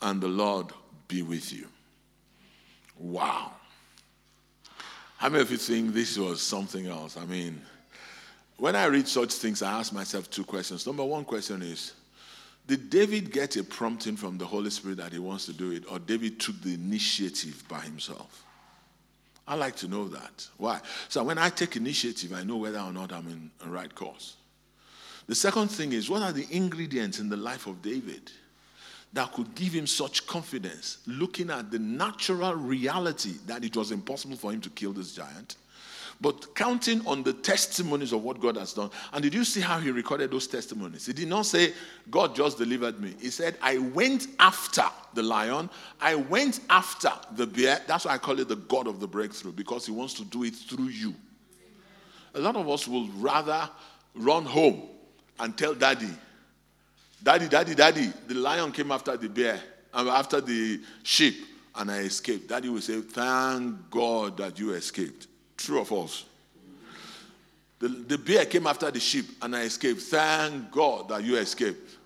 and 0.00 0.20
the 0.20 0.28
Lord 0.28 0.66
be 1.06 1.22
with 1.22 1.52
you. 1.52 1.66
Wow. 2.98 3.52
How 5.18 5.28
many 5.28 5.42
of 5.42 5.50
you 5.50 5.56
think 5.56 5.92
this 5.92 6.16
was 6.16 6.40
something 6.40 6.86
else? 6.86 7.16
I 7.16 7.24
mean, 7.26 7.60
when 8.58 8.76
I 8.76 8.86
read 8.86 9.08
such 9.08 9.32
things, 9.34 9.62
I 9.62 9.78
ask 9.78 9.92
myself 9.92 10.30
two 10.30 10.44
questions. 10.44 10.86
Number 10.86 11.04
one 11.04 11.24
question 11.24 11.62
is 11.62 11.92
Did 12.66 12.90
David 12.90 13.32
get 13.32 13.56
a 13.56 13.64
prompting 13.64 14.16
from 14.16 14.38
the 14.38 14.46
Holy 14.46 14.70
Spirit 14.70 14.98
that 14.98 15.12
he 15.12 15.18
wants 15.18 15.46
to 15.46 15.52
do 15.52 15.70
it, 15.72 15.84
or 15.90 15.98
David 15.98 16.38
took 16.38 16.60
the 16.62 16.74
initiative 16.74 17.62
by 17.68 17.80
himself? 17.80 18.44
I 19.46 19.54
like 19.54 19.76
to 19.76 19.88
know 19.88 20.08
that. 20.08 20.46
Why? 20.58 20.80
So 21.08 21.24
when 21.24 21.38
I 21.38 21.48
take 21.48 21.76
initiative, 21.76 22.34
I 22.34 22.42
know 22.42 22.58
whether 22.58 22.80
or 22.80 22.92
not 22.92 23.12
I'm 23.12 23.26
in 23.28 23.50
the 23.60 23.70
right 23.70 23.94
course. 23.94 24.36
The 25.26 25.34
second 25.34 25.68
thing 25.68 25.92
is 25.92 26.10
what 26.10 26.22
are 26.22 26.32
the 26.32 26.46
ingredients 26.50 27.18
in 27.18 27.28
the 27.28 27.36
life 27.36 27.66
of 27.66 27.80
David? 27.80 28.30
that 29.12 29.32
could 29.32 29.54
give 29.54 29.72
him 29.72 29.86
such 29.86 30.26
confidence, 30.26 30.98
looking 31.06 31.50
at 31.50 31.70
the 31.70 31.78
natural 31.78 32.54
reality 32.54 33.34
that 33.46 33.64
it 33.64 33.76
was 33.76 33.90
impossible 33.90 34.36
for 34.36 34.52
him 34.52 34.60
to 34.60 34.70
kill 34.70 34.92
this 34.92 35.12
giant, 35.14 35.56
but 36.20 36.54
counting 36.54 37.06
on 37.06 37.22
the 37.22 37.32
testimonies 37.32 38.12
of 38.12 38.24
what 38.24 38.40
God 38.40 38.56
has 38.56 38.72
done. 38.72 38.90
And 39.12 39.22
did 39.22 39.34
you 39.34 39.44
see 39.44 39.60
how 39.60 39.78
he 39.78 39.90
recorded 39.90 40.30
those 40.30 40.48
testimonies? 40.48 41.06
He 41.06 41.12
did 41.12 41.28
not 41.28 41.46
say, 41.46 41.72
God 42.10 42.34
just 42.34 42.58
delivered 42.58 43.00
me. 43.00 43.14
He 43.20 43.30
said, 43.30 43.56
I 43.62 43.78
went 43.78 44.26
after 44.40 44.84
the 45.14 45.22
lion, 45.22 45.70
I 46.00 46.16
went 46.16 46.60
after 46.68 47.12
the 47.36 47.46
bear. 47.46 47.80
That's 47.86 48.04
why 48.04 48.14
I 48.14 48.18
call 48.18 48.40
it 48.40 48.48
the 48.48 48.56
God 48.56 48.88
of 48.88 48.98
the 48.98 49.06
breakthrough, 49.06 49.52
because 49.52 49.86
he 49.86 49.92
wants 49.92 50.14
to 50.14 50.24
do 50.24 50.44
it 50.44 50.54
through 50.54 50.88
you. 50.88 51.14
A 52.34 52.40
lot 52.40 52.56
of 52.56 52.68
us 52.68 52.88
will 52.88 53.08
rather 53.16 53.68
run 54.14 54.44
home 54.44 54.82
and 55.38 55.56
tell 55.56 55.74
daddy, 55.74 56.10
Daddy, 57.22 57.48
daddy, 57.48 57.74
daddy, 57.74 58.12
the 58.28 58.34
lion 58.34 58.70
came 58.70 58.92
after 58.92 59.16
the 59.16 59.28
bear, 59.28 59.60
uh, 59.92 60.08
after 60.08 60.40
the 60.40 60.80
sheep, 61.02 61.34
and 61.74 61.90
I 61.90 61.98
escaped. 62.00 62.48
Daddy 62.48 62.68
will 62.68 62.80
say, 62.80 63.00
Thank 63.00 63.90
God 63.90 64.36
that 64.36 64.58
you 64.58 64.70
escaped. 64.72 65.26
True 65.58 65.80
or 65.80 65.84
false? 65.84 66.24
The, 67.80 67.88
the 67.88 68.16
bear 68.18 68.46
came 68.46 68.66
after 68.66 68.90
the 68.90 69.00
sheep 69.00 69.26
and 69.42 69.54
I 69.54 69.62
escaped. 69.62 70.00
Thank 70.02 70.70
God 70.72 71.08
that 71.08 71.22
you 71.22 71.36
escaped. 71.36 71.96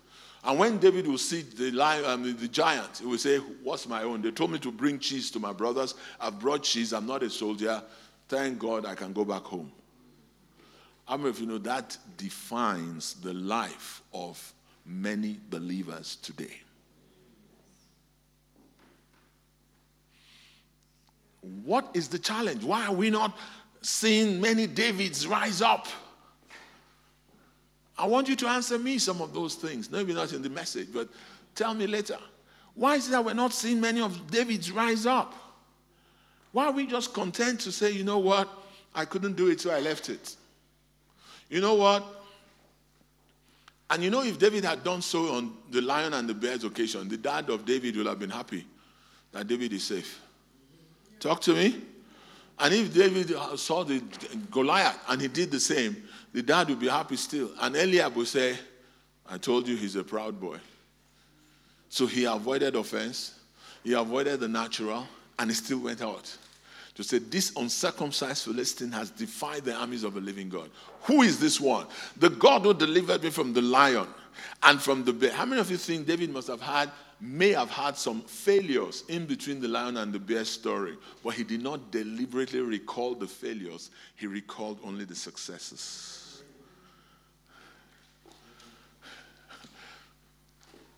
And 0.45 0.59
when 0.59 0.79
David 0.79 1.07
will 1.07 1.19
see 1.19 1.43
the 1.43 1.71
lion, 1.71 2.05
um, 2.05 2.37
the 2.37 2.49
giant, 2.49 2.99
he 2.99 3.07
will 3.07 3.17
say, 3.17 3.39
What's 3.39 3.87
my 3.87 4.03
own? 4.03 4.23
They 4.23 4.33
told 4.33 4.51
me 4.51 4.59
to 4.59 4.73
bring 4.73 4.99
cheese 4.99 5.31
to 5.31 5.39
my 5.39 5.53
brothers. 5.53 5.95
I've 6.21 6.41
brought 6.41 6.65
cheese. 6.65 6.93
I'm 6.93 7.07
not 7.07 7.23
a 7.23 7.31
soldier. 7.31 7.81
Thank 8.29 8.59
God 8.59 8.85
I 8.85 8.97
can 8.97 9.13
go 9.13 9.25
back 9.25 9.43
home. 9.43 9.71
How 11.07 11.17
many 11.17 11.31
of 11.31 11.39
you 11.39 11.47
know 11.47 11.59
that 11.59 11.97
defines 12.17 13.15
the 13.15 13.35
life 13.35 14.03
of 14.13 14.53
many 14.85 15.39
believers 15.49 16.17
today? 16.17 16.61
What 21.43 21.91
is 21.93 22.09
the 22.09 22.19
challenge? 22.19 22.65
Why 22.65 22.87
are 22.87 22.93
we 22.93 23.11
not 23.11 23.37
seeing 23.83 24.41
many 24.41 24.67
Davids 24.67 25.27
rise 25.27 25.61
up? 25.61 25.89
I 27.99 28.07
want 28.07 28.29
you 28.29 28.37
to 28.37 28.47
answer 28.47 28.79
me 28.79 28.99
some 28.99 29.21
of 29.21 29.35
those 29.35 29.55
things. 29.55 29.91
Maybe 29.91 30.15
not 30.15 30.33
in 30.33 30.43
the 30.43 30.51
message, 30.51 30.89
but 30.93 31.09
tell 31.55 31.75
me 31.75 31.87
later. 31.87 32.19
Why 32.75 32.95
is 32.97 33.09
it 33.09 33.11
that 33.11 33.25
we're 33.25 33.35
not 33.35 33.53
seeing 33.53 33.81
many 33.81 34.01
of 34.01 34.31
Davids 34.31 34.71
rise 34.71 35.05
up? 35.05 35.35
Why 36.53 36.67
are 36.67 36.73
we 36.73 36.87
just 36.87 37.13
content 37.13 37.61
to 37.61 37.73
say, 37.73 37.91
you 37.91 38.05
know 38.05 38.19
what, 38.19 38.49
I 38.95 39.05
couldn't 39.05 39.37
do 39.37 39.49
it, 39.49 39.61
so 39.61 39.71
I 39.71 39.81
left 39.81 40.09
it? 40.09 40.37
You 41.49 41.61
know 41.61 41.75
what? 41.75 42.05
And 43.91 44.03
you 44.03 44.11
know, 44.11 44.23
if 44.23 44.39
David 44.39 44.65
had 44.65 44.85
done 44.85 45.03
so 45.03 45.35
on 45.35 45.53
the 45.71 45.83
lion 45.83 46.15
and 46.15 46.29
the 46.29 46.35
bear's 46.35 46.65
occasion, 46.65 47.09
the 47.09 47.17
dad 47.19 47.51
of 47.51 47.67
David 47.67 47.97
would 47.97 48.07
have 48.07 48.19
been 48.19 48.31
happy 48.31 48.65
that 49.33 49.47
David 49.47 49.73
is 49.73 49.85
safe. 49.85 50.21
Talk 51.23 51.41
to 51.43 51.55
me. 51.55 51.81
And 52.59 52.75
if 52.75 52.93
David 52.93 53.33
saw 53.57 53.85
the 53.85 54.03
Goliath 54.51 54.99
and 55.09 55.23
he 55.23 55.29
did 55.29 55.53
the 55.53 55.61
same, 55.61 55.97
the 56.33 56.43
dad 56.43 56.69
would 56.69 56.81
be 56.81 56.89
happy 56.89 57.15
still. 57.15 57.51
And 57.61 57.77
Eliab 57.77 58.17
would 58.17 58.27
say, 58.27 58.59
I 59.29 59.39
told 59.39 59.69
you 59.69 59.77
he's 59.77 59.95
a 59.95 60.03
proud 60.03 60.41
boy. 60.41 60.59
So 61.91 62.07
he 62.07 62.25
avoided 62.25 62.75
offense, 62.75 63.39
he 63.85 63.93
avoided 63.93 64.41
the 64.41 64.49
natural, 64.49 65.07
and 65.39 65.49
he 65.49 65.55
still 65.55 65.79
went 65.79 66.03
out 66.03 66.37
to 66.97 67.05
say, 67.05 67.19
This 67.19 67.53
uncircumcised 67.57 68.45
Philistine 68.45 68.91
has 68.91 69.11
defied 69.11 69.65
the 69.65 69.75
armies 69.75 70.03
of 70.03 70.15
the 70.15 70.21
living 70.21 70.49
God. 70.49 70.71
Who 71.03 71.23
is 71.23 71.39
this 71.39 71.61
one? 71.61 71.87
The 72.17 72.31
God 72.31 72.63
who 72.63 72.75
delivered 72.75 73.23
me 73.23 73.31
from 73.31 73.53
the 73.53 73.63
lion 73.63 74.09
and 74.65 74.83
from 74.83 75.05
the 75.05 75.13
bear. 75.13 75.33
How 75.33 75.45
many 75.45 75.61
of 75.61 75.71
you 75.71 75.77
think 75.77 76.05
David 76.05 76.31
must 76.31 76.49
have 76.49 76.61
had 76.61 76.91
may 77.23 77.51
have 77.53 77.71
had 77.71 77.97
some 77.97 78.21
failures 78.23 79.05
in 79.09 79.27
between 79.27 79.61
the 79.61 79.69
lion 79.69 79.97
and 79.97 80.13
the 80.13 80.19
bear 80.19 80.45
story, 80.45 80.97
but 81.23 81.35
he 81.35 81.45
did 81.45 81.63
not 81.63 81.93
deliberately 81.93 82.61
recall 82.61 83.15
the 83.15 83.29
failures, 83.29 83.91
he 84.17 84.27
recalled 84.27 84.81
only 84.83 85.05
the 85.05 85.15
successes. 85.15 86.43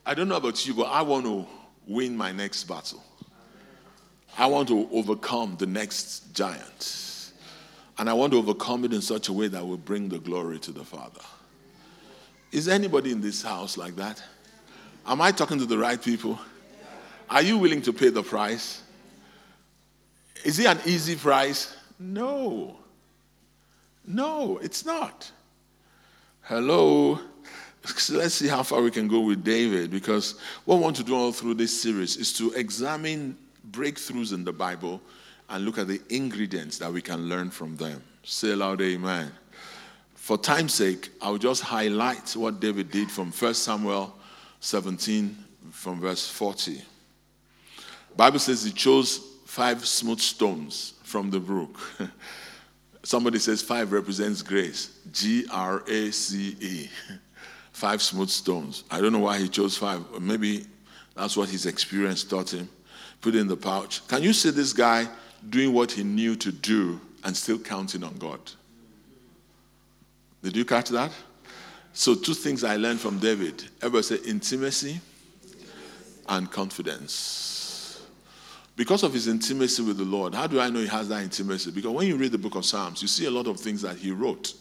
I 0.07 0.15
don't 0.15 0.29
know 0.29 0.37
about 0.37 0.67
you, 0.67 0.73
but 0.73 0.85
I 0.85 1.03
want 1.03 1.27
to 1.27 1.47
win 1.87 2.17
my 2.17 2.33
next 2.33 2.65
battle. 2.65 3.05
I 4.39 4.47
want 4.47 4.69
to 4.69 4.89
overcome 4.93 5.57
the 5.59 5.67
next 5.67 6.35
giant. 6.35 7.33
And 7.99 8.09
I 8.09 8.15
want 8.15 8.33
to 8.33 8.39
overcome 8.39 8.85
it 8.87 8.95
in 8.95 9.03
such 9.03 9.29
a 9.29 9.33
way 9.33 9.49
that 9.49 9.65
will 9.65 9.77
bring 9.77 10.09
the 10.09 10.19
glory 10.19 10.59
to 10.61 10.73
the 10.73 10.85
Father. 10.85 11.21
Is 12.51 12.67
anybody 12.67 13.13
in 13.13 13.21
this 13.21 13.43
house 13.43 13.77
like 13.77 13.95
that? 13.97 14.23
Am 15.07 15.21
I 15.21 15.33
talking 15.33 15.59
to 15.59 15.67
the 15.67 15.77
right 15.77 16.03
people? 16.03 16.39
Are 17.29 17.43
you 17.43 17.59
willing 17.59 17.83
to 17.83 17.93
pay 17.93 18.09
the 18.11 18.23
price? 18.23 18.83
Is 20.45 20.59
it 20.59 20.67
an 20.67 20.79
easy 20.87 21.17
price? 21.17 21.77
No. 21.99 22.77
No, 24.07 24.59
it's 24.59 24.85
not. 24.85 25.31
Hello. 26.43 27.19
Let's 28.11 28.35
see 28.35 28.49
how 28.49 28.63
far 28.63 28.83
we 28.83 28.91
can 28.91 29.09
go 29.09 29.21
with 29.21 29.45
David 29.45 29.91
because 29.91 30.39
what 30.65 30.77
we 30.77 30.83
want 30.83 30.97
to 30.97 31.05
do 31.05 31.15
all 31.15 31.33
through 31.33 31.55
this 31.55 31.83
series 31.83 32.17
is 32.17 32.33
to 32.39 32.53
examine 32.53 33.37
breakthroughs 33.71 34.33
in 34.33 34.45
the 34.45 34.53
Bible 34.53 35.01
and 35.51 35.65
look 35.65 35.79
at 35.79 35.89
the 35.89 36.01
ingredients 36.09 36.79
that 36.79 36.93
we 36.93 37.03
can 37.03 37.29
learn 37.29 37.51
from 37.51 37.77
them. 37.77 38.03
Say 38.23 38.53
aloud, 38.53 38.81
Amen. 38.81 39.31
For 40.15 40.39
time's 40.39 40.73
sake, 40.73 41.11
I'll 41.21 41.37
just 41.37 41.63
highlight 41.63 42.35
what 42.37 42.59
David 42.59 42.91
did 42.91 43.11
from 43.11 43.31
1 43.31 43.55
Samuel 43.55 44.17
17 44.65 45.37
from 45.73 46.01
verse 46.01 46.27
40. 46.27 46.81
Bible 48.17 48.39
says 48.39 48.65
he 48.65 48.73
chose 48.73 49.19
five 49.45 49.87
smooth 49.87 50.21
stones 50.21 50.95
from 51.03 51.31
the 51.31 51.39
brook. 51.39 51.79
Somebody 53.03 53.39
says 53.39 53.61
five 53.61 53.93
represents 53.93 54.41
grace. 54.41 54.99
G 55.13 55.45
R 55.51 55.85
A 55.87 56.11
C 56.11 56.57
E. 56.59 56.89
Five 57.73 58.01
smooth 58.01 58.31
stones. 58.31 58.85
I 58.89 59.01
don't 59.01 59.13
know 59.13 59.19
why 59.19 59.37
he 59.39 59.49
chose 59.49 59.77
five. 59.77 60.01
Maybe 60.21 60.65
that's 61.17 61.37
what 61.37 61.49
his 61.49 61.67
experience 61.67 62.23
taught 62.23 62.55
him. 62.55 62.69
Put 63.21 63.35
in 63.35 63.49
the 63.49 63.57
pouch. 63.57 64.07
Can 64.07 64.23
you 64.23 64.33
see 64.33 64.51
this 64.51 64.73
guy 64.73 65.09
doing 65.51 65.73
what 65.73 65.91
he 65.91 66.05
knew 66.05 66.37
to 66.37 66.53
do 66.53 67.01
and 67.25 67.37
still 67.37 67.59
counting 67.59 68.05
on 68.05 68.15
God? 68.15 68.39
Did 70.41 70.57
you 70.57 70.65
catch 70.65 70.89
that? 70.91 71.11
So, 71.97 72.17
two 72.17 72.35
things 72.35 72.65
I 72.65 72.75
learned 72.77 73.01
from 73.01 73.21
David. 73.21 73.63
Everybody 73.81 74.03
say 74.03 74.29
intimacy 74.29 75.01
and 76.29 76.51
confidence. 76.51 78.03
Because 78.77 79.05
of 79.05 79.13
his 79.13 79.29
intimacy 79.29 79.83
with 79.85 79.99
the 79.99 80.05
Lord, 80.05 80.35
how 80.35 80.49
do 80.49 80.59
I 80.59 80.69
know 80.69 80.81
he 80.81 80.89
has 80.89 81.09
that 81.09 81.23
intimacy? 81.23 81.71
Because 81.71 81.93
when 81.93 82.09
you 82.09 82.17
read 82.17 82.33
the 82.33 82.39
book 82.39 82.57
of 82.57 82.65
Psalms, 82.65 83.01
you 83.01 83.07
see 83.07 83.27
a 83.27 83.31
lot 83.31 83.47
of 83.47 83.61
things 83.61 83.83
that 83.83 83.97
he 83.97 84.11
wrote. 84.11 84.55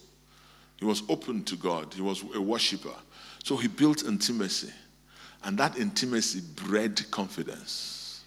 He 0.78 0.86
was 0.86 1.02
open 1.10 1.44
to 1.46 1.56
God, 1.56 1.92
he 1.92 2.02
was 2.02 2.24
a 2.36 2.42
worshiper. 2.42 2.94
So 3.44 3.58
he 3.58 3.68
built 3.68 4.04
intimacy. 4.04 4.72
And 5.44 5.58
that 5.58 5.78
intimacy 5.78 6.42
bred 6.42 7.02
confidence. 7.10 8.24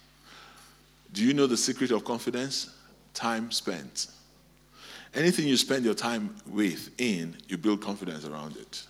Do 1.13 1.23
you 1.23 1.33
know 1.33 1.47
the 1.47 1.57
secret 1.57 1.91
of 1.91 2.03
confidence? 2.03 2.75
Time 3.13 3.51
spent. 3.51 4.07
Anything 5.15 5.47
you 5.47 5.55
spend 5.55 5.85
your 5.85 5.93
time 5.93 6.35
with 6.45 6.91
in, 6.99 7.37
you 7.47 7.57
build 7.57 7.81
confidence 7.81 8.25
around 8.25 8.57
it. 8.57 8.85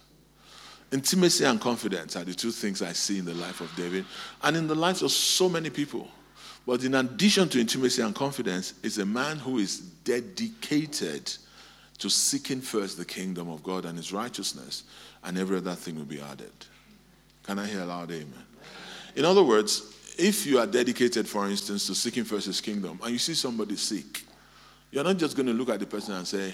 Intimacy 0.91 1.43
and 1.43 1.59
confidence 1.59 2.15
are 2.15 2.23
the 2.23 2.33
two 2.33 2.51
things 2.51 2.81
I 2.81 2.93
see 2.93 3.19
in 3.19 3.25
the 3.25 3.33
life 3.33 3.59
of 3.59 3.75
David 3.75 4.05
and 4.41 4.55
in 4.55 4.67
the 4.67 4.75
lives 4.75 5.01
of 5.01 5.11
so 5.11 5.49
many 5.49 5.69
people. 5.69 6.07
But 6.65 6.83
in 6.83 6.95
addition 6.95 7.49
to 7.49 7.59
intimacy 7.59 8.01
and 8.01 8.13
confidence, 8.13 8.73
is 8.83 8.97
a 8.97 9.05
man 9.05 9.37
who 9.37 9.57
is 9.57 9.79
dedicated 9.79 11.33
to 11.97 12.09
seeking 12.09 12.61
first 12.61 12.97
the 12.97 13.05
kingdom 13.05 13.49
of 13.49 13.63
God 13.63 13.85
and 13.85 13.97
his 13.97 14.13
righteousness, 14.13 14.83
and 15.23 15.37
every 15.37 15.57
other 15.57 15.75
thing 15.75 15.95
will 15.95 16.03
be 16.03 16.21
added. 16.21 16.51
Can 17.43 17.59
I 17.59 17.65
hear 17.65 17.81
a 17.81 17.85
loud 17.85 18.11
amen? 18.11 18.33
In 19.15 19.25
other 19.25 19.43
words, 19.43 19.93
if 20.17 20.45
you 20.45 20.59
are 20.59 20.67
dedicated, 20.67 21.27
for 21.27 21.49
instance, 21.49 21.87
to 21.87 21.95
seeking 21.95 22.23
first 22.23 22.47
his 22.47 22.61
kingdom, 22.61 22.99
and 23.01 23.11
you 23.11 23.17
see 23.17 23.33
somebody 23.33 23.75
sick, 23.77 24.23
you're 24.91 25.03
not 25.03 25.17
just 25.17 25.35
going 25.35 25.47
to 25.47 25.53
look 25.53 25.69
at 25.69 25.79
the 25.79 25.85
person 25.85 26.13
and 26.15 26.27
say, 26.27 26.53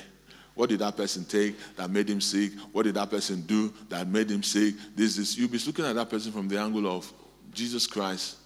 what 0.56 0.70
did 0.70 0.80
that 0.80 0.96
person 0.96 1.26
take 1.26 1.56
that 1.76 1.90
made 1.90 2.10
him 2.10 2.22
sick? 2.22 2.52
What 2.72 2.84
did 2.84 2.96
that 2.96 3.10
person 3.10 3.42
do 3.42 3.74
that 3.90 4.08
made 4.08 4.30
him 4.30 4.44
sick? 4.44 4.76
This 4.96 5.18
is 5.18 5.38
you'll 5.38 5.50
be 5.50 5.58
looking 5.60 5.86
at 5.86 5.96
that 5.96 6.10
person 6.10 6.32
from 6.32 6.48
the 6.48 6.60
angle 6.60 6.88
of 6.88 7.12
Jesus 7.54 7.88
Christ. 7.88 8.38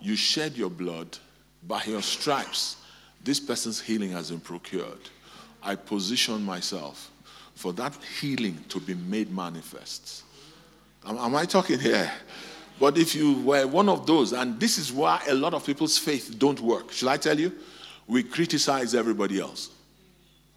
You 0.00 0.16
shed 0.16 0.56
your 0.56 0.70
blood 0.70 1.16
by 1.66 1.82
your 1.84 2.02
stripes. 2.02 2.76
This 3.22 3.38
person's 3.38 3.80
healing 3.80 4.10
has 4.10 4.30
been 4.30 4.40
procured. 4.40 4.98
I 5.62 5.76
position 5.76 6.42
myself 6.42 7.10
for 7.54 7.72
that 7.74 7.96
healing 8.20 8.64
to 8.68 8.80
be 8.80 8.94
made 8.94 9.32
manifest. 9.32 10.24
Am, 11.06 11.16
am 11.16 11.36
I 11.36 11.44
talking 11.44 11.78
here? 11.78 12.10
But 12.80 12.98
if 12.98 13.14
you 13.14 13.34
were 13.42 13.66
one 13.68 13.88
of 13.88 14.06
those, 14.06 14.32
and 14.32 14.58
this 14.58 14.78
is 14.78 14.92
why 14.92 15.22
a 15.28 15.34
lot 15.34 15.54
of 15.54 15.64
people's 15.64 15.96
faith 15.96 16.34
don't 16.36 16.58
work. 16.60 16.90
Shall 16.90 17.10
I 17.10 17.16
tell 17.16 17.38
you? 17.38 17.52
We 18.08 18.24
criticize 18.24 18.94
everybody 18.96 19.38
else. 19.38 19.70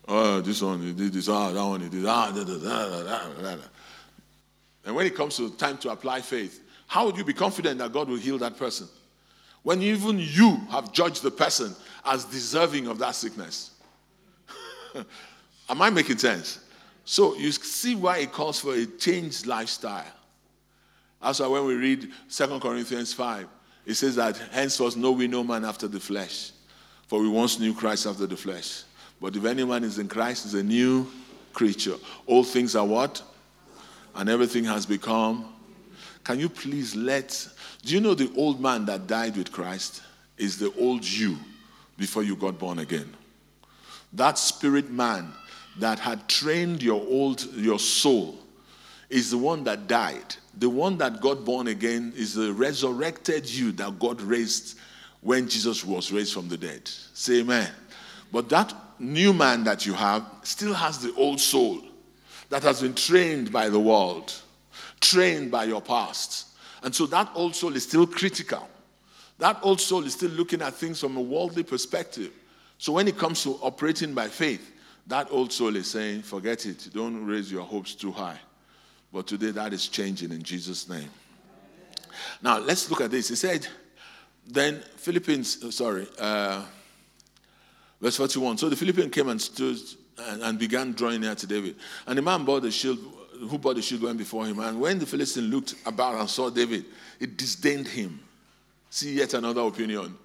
Oh, 0.07 0.41
this 0.41 0.61
one, 0.61 0.81
he 0.81 0.93
did 0.93 1.13
this, 1.13 1.27
ah, 1.29 1.51
that 1.51 1.65
one, 1.65 1.81
he 1.81 1.89
did, 1.89 2.05
ah, 2.05 2.31
da, 2.31 2.43
da, 2.43 2.57
da, 2.57 3.03
da, 3.03 3.03
da, 3.03 3.55
da. 3.55 3.61
And 4.85 4.95
when 4.95 5.07
it 5.07 5.15
comes 5.15 5.37
to 5.37 5.49
time 5.57 5.77
to 5.79 5.89
apply 5.89 6.21
faith, 6.21 6.61
how 6.87 7.05
would 7.05 7.17
you 7.17 7.23
be 7.23 7.33
confident 7.33 7.79
that 7.79 7.91
God 7.91 8.07
will 8.07 8.17
heal 8.17 8.37
that 8.37 8.57
person? 8.57 8.87
When 9.63 9.81
even 9.81 10.19
you 10.19 10.57
have 10.69 10.91
judged 10.93 11.23
the 11.23 11.31
person 11.31 11.75
as 12.05 12.25
deserving 12.25 12.87
of 12.87 12.99
that 12.99 13.15
sickness. 13.15 13.71
Am 15.69 15.81
I 15.81 15.89
making 15.89 16.19
sense? 16.19 16.59
So 17.03 17.35
you 17.35 17.51
see 17.51 17.95
why 17.95 18.19
it 18.19 18.31
calls 18.31 18.59
for 18.59 18.75
a 18.75 18.85
changed 18.85 19.47
lifestyle. 19.47 20.05
That's 21.21 21.39
why 21.39 21.47
when 21.47 21.65
we 21.65 21.73
read 21.73 22.11
2 22.29 22.59
Corinthians 22.59 23.13
5, 23.13 23.47
it 23.87 23.95
says 23.95 24.15
that 24.15 24.37
henceforth 24.51 24.95
know 24.95 25.11
we 25.11 25.27
no 25.27 25.43
man 25.43 25.65
after 25.65 25.87
the 25.87 25.99
flesh. 25.99 26.51
For 27.07 27.19
we 27.19 27.29
once 27.29 27.59
knew 27.59 27.73
Christ 27.73 28.05
after 28.05 28.27
the 28.27 28.37
flesh. 28.37 28.83
But 29.21 29.35
if 29.35 29.45
anyone 29.45 29.83
is 29.83 29.99
in 29.99 30.07
Christ, 30.07 30.45
is 30.45 30.53
a 30.53 30.63
new 30.63 31.07
creature. 31.53 31.95
All 32.27 32.43
things 32.43 32.75
are 32.75 32.85
what? 32.85 33.21
And 34.15 34.29
everything 34.29 34.63
has 34.65 34.85
become. 34.85 35.53
Can 36.23 36.39
you 36.39 36.49
please 36.49 36.95
let. 36.95 37.47
Do 37.83 37.93
you 37.93 38.01
know 38.01 38.13
the 38.13 38.31
old 38.35 38.59
man 38.59 38.85
that 38.85 39.07
died 39.07 39.37
with 39.37 39.51
Christ 39.51 40.01
is 40.37 40.57
the 40.57 40.73
old 40.77 41.05
you 41.05 41.37
before 41.97 42.23
you 42.23 42.35
got 42.35 42.59
born 42.59 42.79
again? 42.79 43.13
That 44.13 44.37
spirit 44.37 44.89
man 44.89 45.31
that 45.79 45.99
had 45.99 46.27
trained 46.27 46.81
your 46.81 47.01
old 47.01 47.45
your 47.53 47.79
soul 47.79 48.37
is 49.09 49.31
the 49.31 49.37
one 49.37 49.63
that 49.65 49.87
died. 49.87 50.35
The 50.57 50.69
one 50.69 50.97
that 50.97 51.21
got 51.21 51.45
born 51.45 51.67
again 51.67 52.13
is 52.15 52.33
the 52.33 52.53
resurrected 52.53 53.49
you 53.49 53.71
that 53.73 53.99
God 53.99 54.21
raised 54.21 54.79
when 55.21 55.47
Jesus 55.47 55.83
was 55.83 56.11
raised 56.11 56.33
from 56.33 56.47
the 56.47 56.57
dead. 56.57 56.87
Say 57.13 57.41
amen. 57.41 57.69
But 58.31 58.49
that 58.49 58.73
new 58.99 59.33
man 59.33 59.63
that 59.63 59.85
you 59.85 59.93
have 59.93 60.25
still 60.43 60.73
has 60.73 60.99
the 60.99 61.13
old 61.15 61.39
soul 61.39 61.81
that 62.49 62.63
has 62.63 62.81
been 62.81 62.93
trained 62.93 63.51
by 63.51 63.69
the 63.69 63.79
world, 63.79 64.33
trained 65.01 65.51
by 65.51 65.65
your 65.65 65.81
past. 65.81 66.47
And 66.83 66.93
so 66.93 67.05
that 67.07 67.29
old 67.35 67.55
soul 67.55 67.75
is 67.75 67.83
still 67.83 68.05
critical. 68.05 68.67
That 69.39 69.57
old 69.63 69.81
soul 69.81 70.05
is 70.05 70.13
still 70.13 70.29
looking 70.31 70.61
at 70.61 70.75
things 70.75 70.99
from 70.99 71.17
a 71.17 71.21
worldly 71.21 71.63
perspective. 71.63 72.31
So 72.77 72.93
when 72.93 73.07
it 73.07 73.17
comes 73.17 73.43
to 73.43 73.55
operating 73.61 74.13
by 74.13 74.27
faith, 74.27 74.71
that 75.07 75.27
old 75.31 75.51
soul 75.51 75.75
is 75.75 75.89
saying, 75.89 76.21
forget 76.21 76.65
it. 76.65 76.89
Don't 76.93 77.25
raise 77.25 77.51
your 77.51 77.63
hopes 77.63 77.95
too 77.95 78.11
high. 78.11 78.39
But 79.11 79.27
today 79.27 79.51
that 79.51 79.73
is 79.73 79.87
changing 79.87 80.31
in 80.31 80.41
Jesus' 80.41 80.89
name. 80.89 81.09
Now 82.41 82.59
let's 82.59 82.89
look 82.89 83.01
at 83.01 83.11
this. 83.11 83.29
He 83.29 83.35
said, 83.35 83.67
then 84.47 84.81
Philippians, 84.97 85.63
uh, 85.63 85.71
sorry, 85.71 86.07
uh, 86.19 86.63
verse 88.05 88.17
41. 88.17 88.59
So 88.59 88.69
the 88.69 88.75
Philippian 88.75 89.09
came 89.09 89.29
and 89.29 89.41
stood 89.41 89.79
and, 90.27 90.43
and, 90.43 90.59
began 90.59 90.91
drawing 90.91 91.21
near 91.21 91.33
to 91.33 91.47
David. 91.47 91.75
And 92.05 92.19
the 92.19 92.21
man 92.21 92.45
the 92.45 92.69
shield, 92.69 92.99
who 93.49 93.57
brought 93.57 93.77
the 93.77 93.81
shield 93.81 94.03
went 94.03 94.19
before 94.19 94.45
him. 94.45 94.59
And 94.59 94.79
when 94.79 94.99
the 94.99 95.07
Philistine 95.07 95.45
looked 95.45 95.73
about 95.87 96.19
and 96.19 96.29
saw 96.29 96.51
David, 96.51 96.85
it 97.19 97.35
disdained 97.35 97.87
him. 97.87 98.19
See 98.91 99.13
yet 99.13 99.33
another 99.33 99.61
opinion. 99.61 100.15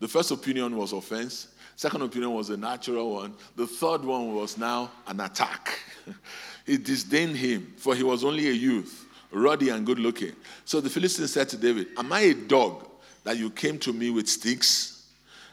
The 0.00 0.08
first 0.08 0.32
opinion 0.32 0.76
was 0.76 0.92
offense. 0.92 1.46
Second 1.76 2.02
opinion 2.02 2.32
was 2.32 2.50
a 2.50 2.56
natural 2.56 3.14
one. 3.14 3.34
The 3.54 3.68
third 3.68 4.04
one 4.04 4.34
was 4.34 4.58
now 4.58 4.90
an 5.06 5.20
attack. 5.20 5.78
it 6.66 6.82
disdained 6.82 7.36
him, 7.36 7.72
for 7.76 7.94
he 7.94 8.02
was 8.02 8.24
only 8.24 8.48
a 8.48 8.52
youth, 8.52 9.06
ruddy 9.30 9.68
and 9.68 9.86
good 9.86 10.00
looking. 10.00 10.32
So 10.64 10.80
the 10.80 10.90
Philistine 10.90 11.28
said 11.28 11.48
to 11.50 11.56
David, 11.56 11.86
Am 11.96 12.12
I 12.12 12.20
a 12.22 12.34
dog 12.34 12.84
that 13.22 13.38
you 13.38 13.48
came 13.48 13.78
to 13.78 13.92
me 13.92 14.10
with 14.10 14.28
sticks? 14.28 15.01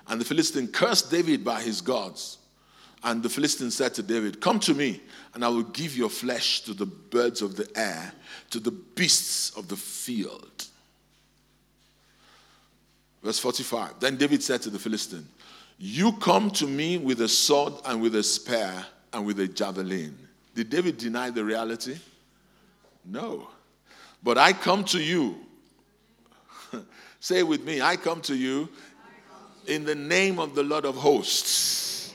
And 0.10 0.20
the 0.20 0.26
Philistine 0.26 0.68
cursed 0.68 1.12
David 1.12 1.46
by 1.46 1.62
his 1.62 1.82
gods. 1.82 2.40
And 3.04 3.24
the 3.24 3.30
Philistine 3.30 3.72
said 3.72 3.94
to 3.94 4.04
David, 4.04 4.42
Come 4.42 4.60
to 4.62 4.74
me, 4.74 5.02
and 5.34 5.46
I 5.46 5.48
will 5.48 5.64
give 5.64 5.96
your 5.96 6.10
flesh 6.10 6.62
to 6.62 6.74
the 6.74 6.88
birds 6.88 7.42
of 7.42 7.56
the 7.56 7.70
air, 7.76 8.12
to 8.50 8.60
the 8.60 8.72
beasts 8.72 9.52
of 9.52 9.68
the 9.70 9.78
field. 9.78 10.66
Verse 13.24 13.40
45. 13.40 14.00
Then 14.00 14.18
David 14.18 14.44
said 14.44 14.62
to 14.64 14.70
the 14.70 14.80
Philistine, 14.80 15.28
You 15.78 16.14
come 16.14 16.52
to 16.52 16.68
me 16.68 16.98
with 16.98 17.22
a 17.22 17.28
sword 17.28 17.74
and 17.86 18.02
with 18.02 18.16
a 18.16 18.24
spear 18.24 18.86
and 19.14 19.26
with 19.26 19.40
a 19.40 19.48
javelin. 19.48 20.18
Did 20.56 20.70
David 20.70 20.98
deny 20.98 21.30
the 21.30 21.46
reality? 21.46 21.98
No. 23.06 23.48
But 24.24 24.38
I 24.38 24.52
come 24.52 24.84
to 24.86 25.02
you 25.02 25.38
Say 27.20 27.44
with 27.44 27.64
me, 27.64 27.82
I 27.82 27.96
come 27.96 28.22
to 28.22 28.36
you 28.36 28.70
in 29.70 29.86
the 29.86 29.96
name 29.96 30.40
of 30.40 30.56
the 30.56 30.64
Lord 30.64 30.86
of 30.86 30.96
hosts, 30.96 32.14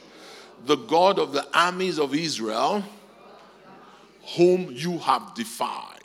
the 0.67 0.77
God 0.77 1.19
of 1.19 1.33
the 1.33 1.47
armies 1.57 1.99
of 1.99 2.15
Israel, 2.15 2.85
whom 4.37 4.71
you 4.73 4.99
have 4.99 5.35
defied. 5.35 6.01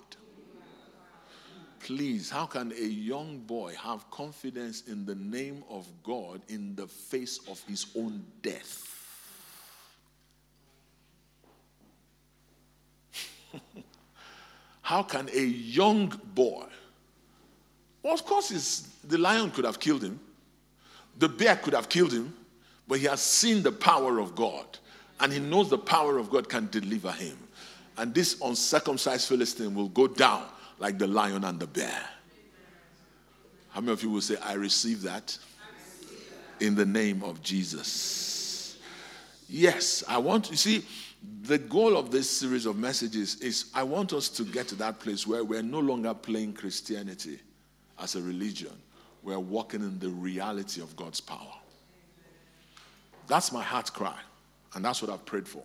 Please, 1.79 2.29
how 2.29 2.45
can 2.45 2.71
a 2.71 2.85
young 2.85 3.39
boy 3.39 3.73
have 3.81 4.09
confidence 4.11 4.83
in 4.87 5.05
the 5.05 5.15
name 5.15 5.63
of 5.69 5.87
God 6.03 6.41
in 6.47 6.75
the 6.75 6.87
face 6.87 7.39
of 7.47 7.63
his 7.63 7.87
own 7.95 8.23
death? 8.43 8.85
how 14.81 15.01
can 15.01 15.29
a 15.33 15.43
young 15.43 16.09
boy 16.35 16.67
well, 18.01 18.13
of 18.13 18.25
course, 18.25 18.87
the 19.03 19.17
lion 19.17 19.51
could 19.51 19.65
have 19.65 19.79
killed 19.79 20.03
him, 20.03 20.19
the 21.19 21.29
bear 21.29 21.55
could 21.57 21.73
have 21.73 21.89
killed 21.89 22.11
him, 22.11 22.33
but 22.87 22.99
he 22.99 23.05
has 23.05 23.21
seen 23.21 23.61
the 23.61 23.71
power 23.71 24.19
of 24.19 24.35
God, 24.35 24.65
and 25.19 25.31
he 25.31 25.39
knows 25.39 25.69
the 25.69 25.77
power 25.77 26.17
of 26.17 26.29
God 26.29 26.49
can 26.49 26.67
deliver 26.71 27.11
him. 27.11 27.37
And 27.97 28.13
this 28.13 28.39
uncircumcised 28.41 29.27
Philistine 29.27 29.75
will 29.75 29.89
go 29.89 30.07
down 30.07 30.45
like 30.79 30.97
the 30.97 31.07
lion 31.07 31.43
and 31.43 31.59
the 31.59 31.67
bear. 31.67 32.01
How 33.69 33.81
many 33.81 33.91
of 33.91 34.01
you 34.01 34.09
will 34.09 34.21
say, 34.21 34.37
I 34.41 34.53
receive 34.53 35.01
that 35.03 35.37
in 36.59 36.73
the 36.75 36.85
name 36.85 37.23
of 37.23 37.43
Jesus? 37.43 38.77
Yes, 39.47 40.03
I 40.07 40.17
want, 40.17 40.49
you 40.49 40.57
see, 40.57 40.85
the 41.41 41.57
goal 41.57 41.97
of 41.97 42.11
this 42.11 42.29
series 42.29 42.65
of 42.65 42.77
messages 42.77 43.35
is 43.41 43.65
I 43.73 43.83
want 43.83 44.13
us 44.13 44.29
to 44.29 44.43
get 44.43 44.67
to 44.69 44.75
that 44.75 44.99
place 44.99 45.27
where 45.27 45.43
we're 45.43 45.61
no 45.61 45.79
longer 45.79 46.13
playing 46.13 46.53
Christianity 46.53 47.39
as 48.01 48.15
a 48.15 48.21
religion, 48.21 48.71
we're 49.23 49.39
walking 49.39 49.81
in 49.81 49.99
the 49.99 50.09
reality 50.09 50.81
of 50.81 50.95
God's 50.95 51.19
power. 51.19 51.53
That's 53.27 53.51
my 53.51 53.61
heart 53.61 53.93
cry, 53.93 54.17
and 54.73 54.83
that's 54.83 55.01
what 55.01 55.11
I've 55.11 55.25
prayed 55.25 55.47
for. 55.47 55.63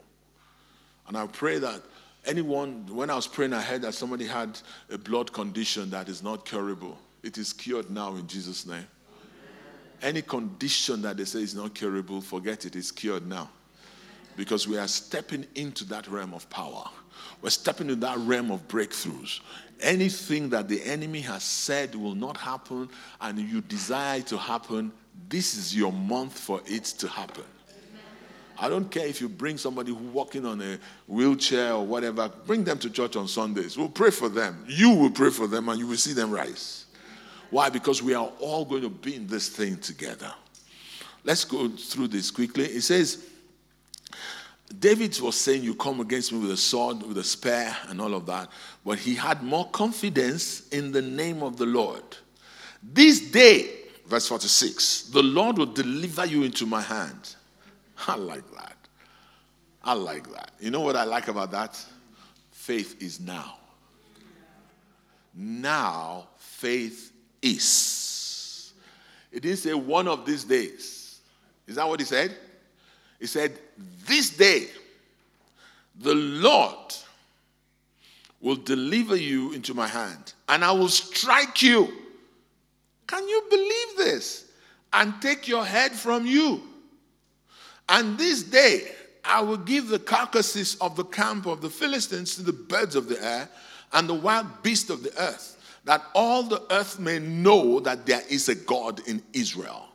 And 1.08 1.16
I 1.16 1.26
pray 1.26 1.58
that 1.58 1.82
anyone, 2.26 2.86
when 2.86 3.10
I 3.10 3.14
was 3.14 3.26
praying, 3.26 3.52
I 3.52 3.60
heard 3.60 3.82
that 3.82 3.94
somebody 3.94 4.26
had 4.26 4.58
a 4.90 4.98
blood 4.98 5.32
condition 5.32 5.90
that 5.90 6.08
is 6.08 6.22
not 6.22 6.44
curable. 6.44 6.98
It 7.22 7.38
is 7.38 7.52
cured 7.52 7.90
now 7.90 8.16
in 8.16 8.26
Jesus' 8.26 8.66
name. 8.66 8.86
Any 10.02 10.20
condition 10.20 11.00
that 11.02 11.16
they 11.16 11.24
say 11.24 11.40
is 11.40 11.54
not 11.54 11.74
curable, 11.74 12.20
forget 12.20 12.66
it, 12.66 12.76
it's 12.76 12.90
cured 12.90 13.26
now. 13.26 13.48
Because 14.36 14.68
we 14.68 14.76
are 14.76 14.88
stepping 14.88 15.46
into 15.54 15.84
that 15.86 16.08
realm 16.08 16.34
of 16.34 16.48
power. 16.50 16.84
We're 17.42 17.50
stepping 17.50 17.88
into 17.88 18.00
that 18.06 18.18
realm 18.18 18.50
of 18.50 18.66
breakthroughs 18.68 19.40
anything 19.80 20.48
that 20.50 20.68
the 20.68 20.82
enemy 20.82 21.20
has 21.20 21.42
said 21.42 21.94
will 21.94 22.14
not 22.14 22.36
happen 22.36 22.88
and 23.20 23.38
you 23.38 23.60
desire 23.60 24.20
to 24.22 24.36
happen, 24.36 24.92
this 25.28 25.56
is 25.56 25.76
your 25.76 25.92
month 25.92 26.38
for 26.38 26.60
it 26.66 26.84
to 26.84 27.08
happen. 27.08 27.44
I 28.56 28.68
don't 28.68 28.88
care 28.88 29.06
if 29.06 29.20
you 29.20 29.28
bring 29.28 29.58
somebody 29.58 29.90
who 29.90 29.96
walking 29.96 30.46
on 30.46 30.60
a 30.60 30.78
wheelchair 31.08 31.72
or 31.72 31.84
whatever, 31.84 32.30
bring 32.46 32.62
them 32.62 32.78
to 32.78 32.90
church 32.90 33.16
on 33.16 33.26
Sundays. 33.26 33.76
We'll 33.76 33.88
pray 33.88 34.10
for 34.10 34.28
them. 34.28 34.64
You 34.68 34.90
will 34.90 35.10
pray 35.10 35.30
for 35.30 35.48
them 35.48 35.68
and 35.68 35.78
you 35.78 35.88
will 35.88 35.96
see 35.96 36.12
them 36.12 36.30
rise. 36.30 36.86
Why? 37.50 37.68
Because 37.68 38.02
we 38.02 38.14
are 38.14 38.30
all 38.38 38.64
going 38.64 38.82
to 38.82 38.90
be 38.90 39.16
in 39.16 39.26
this 39.26 39.48
thing 39.48 39.76
together. 39.78 40.32
Let's 41.24 41.44
go 41.44 41.68
through 41.68 42.08
this 42.08 42.30
quickly. 42.30 42.64
It 42.64 42.82
says, 42.82 43.26
David 44.78 45.18
was 45.20 45.38
saying, 45.38 45.62
You 45.62 45.74
come 45.74 46.00
against 46.00 46.32
me 46.32 46.40
with 46.40 46.50
a 46.50 46.56
sword, 46.56 47.02
with 47.02 47.18
a 47.18 47.24
spear, 47.24 47.76
and 47.88 48.00
all 48.00 48.14
of 48.14 48.26
that. 48.26 48.48
But 48.84 48.98
he 48.98 49.14
had 49.14 49.42
more 49.42 49.68
confidence 49.70 50.68
in 50.68 50.92
the 50.92 51.02
name 51.02 51.42
of 51.42 51.56
the 51.56 51.66
Lord. 51.66 52.02
This 52.82 53.30
day, 53.30 53.70
verse 54.06 54.26
46, 54.28 55.10
the 55.10 55.22
Lord 55.22 55.58
will 55.58 55.66
deliver 55.66 56.26
you 56.26 56.42
into 56.42 56.66
my 56.66 56.80
hand. 56.80 57.36
I 58.08 58.16
like 58.16 58.50
that. 58.54 58.76
I 59.82 59.92
like 59.92 60.30
that. 60.32 60.52
You 60.60 60.70
know 60.70 60.80
what 60.80 60.96
I 60.96 61.04
like 61.04 61.28
about 61.28 61.50
that? 61.52 61.82
Faith 62.50 63.02
is 63.02 63.20
now. 63.20 63.58
Now, 65.34 66.28
faith 66.38 67.12
is. 67.42 68.72
It 69.30 69.42
didn't 69.42 69.58
say 69.58 69.74
one 69.74 70.08
of 70.08 70.24
these 70.24 70.44
days. 70.44 71.20
Is 71.66 71.76
that 71.76 71.88
what 71.88 72.00
he 72.00 72.06
said? 72.06 72.36
He 73.18 73.26
said, 73.26 73.58
This 74.06 74.30
day 74.30 74.68
the 76.00 76.14
Lord 76.14 76.94
will 78.40 78.56
deliver 78.56 79.16
you 79.16 79.52
into 79.52 79.72
my 79.74 79.86
hand, 79.86 80.34
and 80.48 80.64
I 80.64 80.72
will 80.72 80.88
strike 80.88 81.62
you. 81.62 81.92
Can 83.06 83.26
you 83.26 83.42
believe 83.50 83.96
this? 83.96 84.50
And 84.92 85.20
take 85.20 85.48
your 85.48 85.64
head 85.64 85.92
from 85.92 86.26
you. 86.26 86.62
And 87.88 88.16
this 88.16 88.42
day 88.42 88.92
I 89.24 89.40
will 89.40 89.56
give 89.56 89.88
the 89.88 89.98
carcasses 89.98 90.76
of 90.76 90.96
the 90.96 91.04
camp 91.04 91.46
of 91.46 91.60
the 91.60 91.70
Philistines 91.70 92.36
to 92.36 92.42
the 92.42 92.52
birds 92.52 92.94
of 92.94 93.08
the 93.08 93.22
air 93.24 93.48
and 93.92 94.08
the 94.08 94.14
wild 94.14 94.62
beasts 94.62 94.90
of 94.90 95.02
the 95.02 95.12
earth, 95.20 95.56
that 95.84 96.02
all 96.14 96.42
the 96.42 96.62
earth 96.70 96.98
may 96.98 97.18
know 97.18 97.80
that 97.80 98.06
there 98.06 98.22
is 98.28 98.48
a 98.48 98.54
God 98.54 99.00
in 99.08 99.22
Israel. 99.32 99.86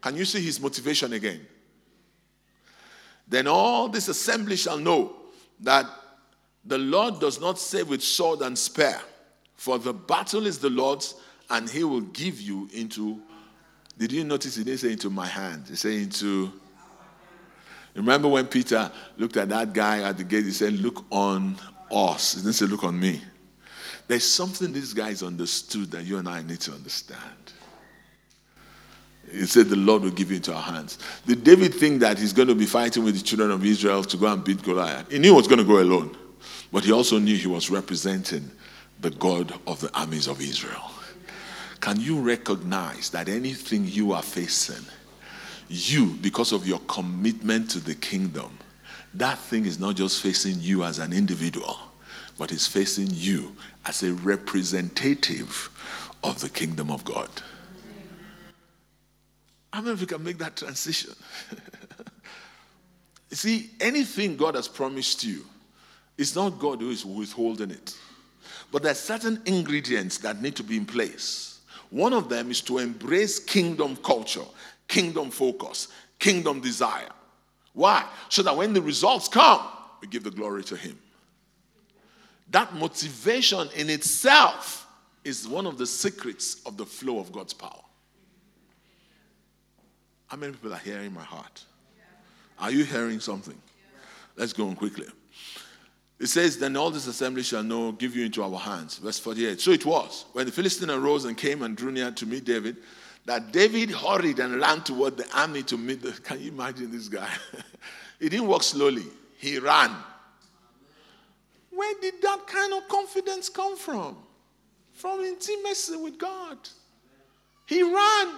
Can 0.00 0.16
you 0.16 0.24
see 0.24 0.40
his 0.40 0.60
motivation 0.60 1.12
again? 1.12 1.40
Then 3.28 3.46
all 3.46 3.88
this 3.88 4.08
assembly 4.08 4.56
shall 4.56 4.78
know 4.78 5.16
that 5.60 5.86
the 6.64 6.78
Lord 6.78 7.20
does 7.20 7.40
not 7.40 7.58
save 7.58 7.88
with 7.88 8.02
sword 8.02 8.40
and 8.42 8.58
spear, 8.58 9.00
for 9.54 9.78
the 9.78 9.92
battle 9.92 10.46
is 10.46 10.58
the 10.58 10.70
Lord's, 10.70 11.14
and 11.50 11.68
he 11.68 11.84
will 11.84 12.00
give 12.00 12.40
you 12.40 12.68
into. 12.72 13.20
Did 13.98 14.12
you 14.12 14.24
notice 14.24 14.56
he 14.56 14.64
didn't 14.64 14.80
say 14.80 14.92
into 14.92 15.10
my 15.10 15.26
hand? 15.26 15.64
He 15.68 15.76
said 15.76 15.92
into. 15.92 16.52
Remember 17.94 18.28
when 18.28 18.46
Peter 18.46 18.90
looked 19.16 19.38
at 19.38 19.48
that 19.48 19.72
guy 19.72 20.02
at 20.02 20.18
the 20.18 20.24
gate, 20.24 20.44
he 20.44 20.50
said, 20.50 20.74
Look 20.74 21.04
on 21.10 21.56
us. 21.90 22.34
He 22.34 22.42
didn't 22.42 22.54
say, 22.54 22.66
Look 22.66 22.84
on 22.84 22.98
me. 23.00 23.22
There's 24.06 24.24
something 24.30 24.72
these 24.72 24.92
guys 24.92 25.22
understood 25.22 25.90
that 25.92 26.04
you 26.04 26.18
and 26.18 26.28
I 26.28 26.42
need 26.42 26.60
to 26.60 26.72
understand. 26.72 27.52
He 29.30 29.46
said, 29.46 29.68
The 29.68 29.76
Lord 29.76 30.02
will 30.02 30.10
give 30.10 30.30
you 30.30 30.36
into 30.36 30.54
our 30.54 30.62
hands. 30.62 30.98
Did 31.26 31.44
David 31.44 31.74
think 31.74 32.00
that 32.00 32.18
he's 32.18 32.32
going 32.32 32.48
to 32.48 32.54
be 32.54 32.66
fighting 32.66 33.04
with 33.04 33.16
the 33.16 33.22
children 33.22 33.50
of 33.50 33.64
Israel 33.64 34.04
to 34.04 34.16
go 34.16 34.26
and 34.32 34.42
beat 34.42 34.62
Goliath? 34.62 35.10
He 35.10 35.18
knew 35.18 35.30
he 35.30 35.36
was 35.36 35.48
going 35.48 35.58
to 35.58 35.64
go 35.64 35.80
alone, 35.80 36.16
but 36.72 36.84
he 36.84 36.92
also 36.92 37.18
knew 37.18 37.36
he 37.36 37.46
was 37.46 37.70
representing 37.70 38.50
the 39.00 39.10
God 39.10 39.52
of 39.66 39.80
the 39.80 39.94
armies 39.98 40.26
of 40.26 40.40
Israel. 40.40 40.90
Can 41.80 42.00
you 42.00 42.20
recognize 42.20 43.10
that 43.10 43.28
anything 43.28 43.86
you 43.86 44.12
are 44.12 44.22
facing, 44.22 44.84
you, 45.68 46.16
because 46.22 46.52
of 46.52 46.66
your 46.66 46.80
commitment 46.88 47.70
to 47.70 47.80
the 47.80 47.94
kingdom, 47.94 48.58
that 49.14 49.38
thing 49.38 49.66
is 49.66 49.78
not 49.78 49.96
just 49.96 50.22
facing 50.22 50.60
you 50.60 50.84
as 50.84 50.98
an 50.98 51.12
individual, 51.12 51.78
but 52.38 52.52
is 52.52 52.66
facing 52.66 53.08
you 53.10 53.54
as 53.84 54.02
a 54.02 54.12
representative 54.14 55.70
of 56.22 56.40
the 56.40 56.48
kingdom 56.48 56.90
of 56.90 57.04
God? 57.04 57.28
How 59.76 59.82
many 59.82 59.92
of 59.92 60.00
you 60.00 60.06
can 60.06 60.24
make 60.24 60.38
that 60.38 60.56
transition? 60.56 61.14
you 63.28 63.36
see, 63.36 63.68
anything 63.78 64.34
God 64.34 64.54
has 64.54 64.68
promised 64.68 65.22
you, 65.22 65.44
it's 66.16 66.34
not 66.34 66.58
God 66.58 66.80
who 66.80 66.88
is 66.88 67.04
withholding 67.04 67.70
it. 67.72 67.94
But 68.72 68.84
there 68.84 68.92
are 68.92 68.94
certain 68.94 69.38
ingredients 69.44 70.16
that 70.20 70.40
need 70.40 70.56
to 70.56 70.62
be 70.62 70.78
in 70.78 70.86
place. 70.86 71.60
One 71.90 72.14
of 72.14 72.30
them 72.30 72.50
is 72.50 72.62
to 72.62 72.78
embrace 72.78 73.38
kingdom 73.38 73.96
culture, 73.96 74.46
kingdom 74.88 75.30
focus, 75.30 75.88
kingdom 76.18 76.62
desire. 76.62 77.10
Why? 77.74 78.02
So 78.30 78.42
that 78.44 78.56
when 78.56 78.72
the 78.72 78.80
results 78.80 79.28
come, 79.28 79.60
we 80.00 80.08
give 80.08 80.24
the 80.24 80.30
glory 80.30 80.64
to 80.64 80.76
Him. 80.76 80.98
That 82.50 82.74
motivation 82.74 83.68
in 83.76 83.90
itself 83.90 84.86
is 85.22 85.46
one 85.46 85.66
of 85.66 85.76
the 85.76 85.86
secrets 85.86 86.62
of 86.64 86.78
the 86.78 86.86
flow 86.86 87.18
of 87.18 87.30
God's 87.30 87.52
power. 87.52 87.82
How 90.26 90.36
many 90.36 90.52
people 90.52 90.72
are 90.72 90.78
hearing 90.78 91.12
my 91.12 91.22
heart? 91.22 91.64
Are 92.58 92.70
you 92.70 92.84
hearing 92.84 93.20
something? 93.20 93.56
Let's 94.36 94.52
go 94.52 94.68
on 94.68 94.76
quickly. 94.76 95.06
It 96.18 96.26
says, 96.26 96.58
Then 96.58 96.76
all 96.76 96.90
this 96.90 97.06
assembly 97.06 97.42
shall 97.42 97.62
know, 97.62 97.92
give 97.92 98.16
you 98.16 98.24
into 98.24 98.42
our 98.42 98.58
hands. 98.58 98.98
Verse 98.98 99.18
48. 99.18 99.60
So 99.60 99.70
it 99.70 99.84
was, 99.84 100.24
when 100.32 100.46
the 100.46 100.52
Philistine 100.52 100.90
arose 100.90 101.24
and 101.26 101.36
came 101.36 101.62
and 101.62 101.76
drew 101.76 101.92
near 101.92 102.10
to 102.10 102.26
meet 102.26 102.44
David, 102.44 102.76
that 103.26 103.52
David 103.52 103.90
hurried 103.90 104.38
and 104.38 104.60
ran 104.60 104.82
toward 104.82 105.16
the 105.16 105.26
army 105.36 105.62
to 105.64 105.76
meet 105.76 106.02
the. 106.02 106.12
Can 106.12 106.40
you 106.40 106.52
imagine 106.52 106.90
this 106.90 107.08
guy? 107.08 107.28
he 108.20 108.28
didn't 108.28 108.46
walk 108.46 108.62
slowly, 108.62 109.04
he 109.38 109.58
ran. 109.58 109.94
Where 111.70 111.94
did 112.00 112.22
that 112.22 112.46
kind 112.46 112.72
of 112.72 112.88
confidence 112.88 113.48
come 113.50 113.76
from? 113.76 114.16
From 114.94 115.20
intimacy 115.20 115.96
with 115.96 116.18
God. 116.18 116.56
He 117.66 117.82
ran. 117.82 118.34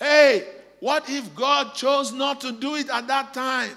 Hey, 0.00 0.48
what 0.80 1.08
if 1.10 1.34
God 1.34 1.74
chose 1.74 2.10
not 2.10 2.40
to 2.40 2.52
do 2.52 2.74
it 2.74 2.88
at 2.88 3.06
that 3.06 3.34
time? 3.34 3.76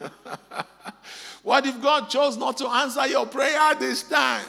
what 1.42 1.66
if 1.66 1.80
God 1.82 2.08
chose 2.08 2.38
not 2.38 2.56
to 2.56 2.66
answer 2.66 3.06
your 3.06 3.26
prayer 3.26 3.74
this 3.74 4.02
time? 4.02 4.46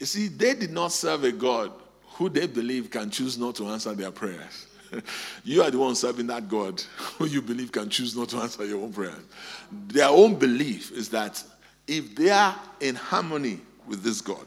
You 0.00 0.06
see, 0.06 0.26
they 0.26 0.54
did 0.54 0.72
not 0.72 0.90
serve 0.90 1.22
a 1.22 1.30
God 1.30 1.70
who 2.14 2.28
they 2.28 2.48
believe 2.48 2.90
can 2.90 3.08
choose 3.08 3.38
not 3.38 3.54
to 3.56 3.68
answer 3.68 3.94
their 3.94 4.10
prayers. 4.10 4.66
you 5.44 5.62
are 5.62 5.70
the 5.70 5.78
one 5.78 5.94
serving 5.94 6.26
that 6.26 6.48
God 6.48 6.80
who 7.16 7.26
you 7.26 7.40
believe 7.40 7.70
can 7.70 7.88
choose 7.88 8.16
not 8.16 8.28
to 8.30 8.38
answer 8.38 8.64
your 8.64 8.82
own 8.82 8.92
prayers. 8.92 9.22
Their 9.70 10.08
own 10.08 10.34
belief 10.34 10.90
is 10.90 11.08
that 11.10 11.42
if 11.86 12.16
they 12.16 12.30
are 12.30 12.58
in 12.80 12.96
harmony 12.96 13.60
with 13.86 14.02
this 14.02 14.20
God, 14.20 14.46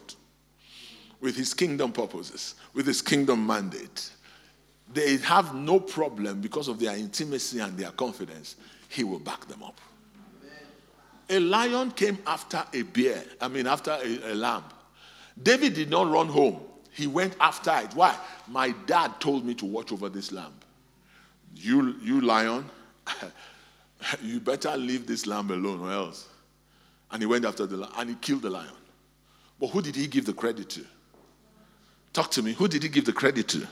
with 1.22 1.36
his 1.36 1.54
kingdom 1.54 1.90
purposes, 1.90 2.54
with 2.74 2.86
his 2.86 3.00
kingdom 3.00 3.46
mandate, 3.46 4.10
they 4.92 5.16
have 5.18 5.54
no 5.54 5.80
problem 5.80 6.40
because 6.40 6.68
of 6.68 6.78
their 6.78 6.96
intimacy 6.96 7.58
and 7.60 7.76
their 7.76 7.90
confidence. 7.90 8.56
He 8.88 9.04
will 9.04 9.18
back 9.18 9.46
them 9.46 9.62
up. 9.62 9.80
A 11.28 11.40
lion 11.40 11.90
came 11.90 12.18
after 12.26 12.64
a 12.72 12.82
bear, 12.82 13.24
I 13.40 13.48
mean, 13.48 13.66
after 13.66 13.90
a, 13.90 14.32
a 14.32 14.34
lamb. 14.34 14.62
David 15.42 15.74
did 15.74 15.90
not 15.90 16.08
run 16.08 16.28
home. 16.28 16.60
He 16.92 17.06
went 17.06 17.34
after 17.40 17.76
it. 17.78 17.94
Why? 17.94 18.16
My 18.48 18.70
dad 18.86 19.20
told 19.20 19.44
me 19.44 19.54
to 19.54 19.66
watch 19.66 19.92
over 19.92 20.08
this 20.08 20.30
lamb. 20.30 20.54
You, 21.54 21.96
you 22.00 22.20
lion, 22.20 22.64
you 24.22 24.40
better 24.40 24.76
leave 24.76 25.06
this 25.06 25.26
lamb 25.26 25.50
alone 25.50 25.80
or 25.80 25.90
else. 25.90 26.28
And 27.10 27.20
he 27.20 27.26
went 27.26 27.44
after 27.44 27.66
the 27.66 27.76
lion 27.76 27.92
and 27.96 28.10
he 28.10 28.16
killed 28.16 28.42
the 28.42 28.50
lion. 28.50 28.70
But 29.58 29.68
who 29.68 29.82
did 29.82 29.96
he 29.96 30.06
give 30.06 30.26
the 30.26 30.32
credit 30.32 30.68
to? 30.70 30.84
Talk 32.12 32.30
to 32.32 32.42
me. 32.42 32.52
Who 32.52 32.68
did 32.68 32.82
he 32.82 32.88
give 32.88 33.04
the 33.04 33.12
credit 33.12 33.48
to? 33.48 33.66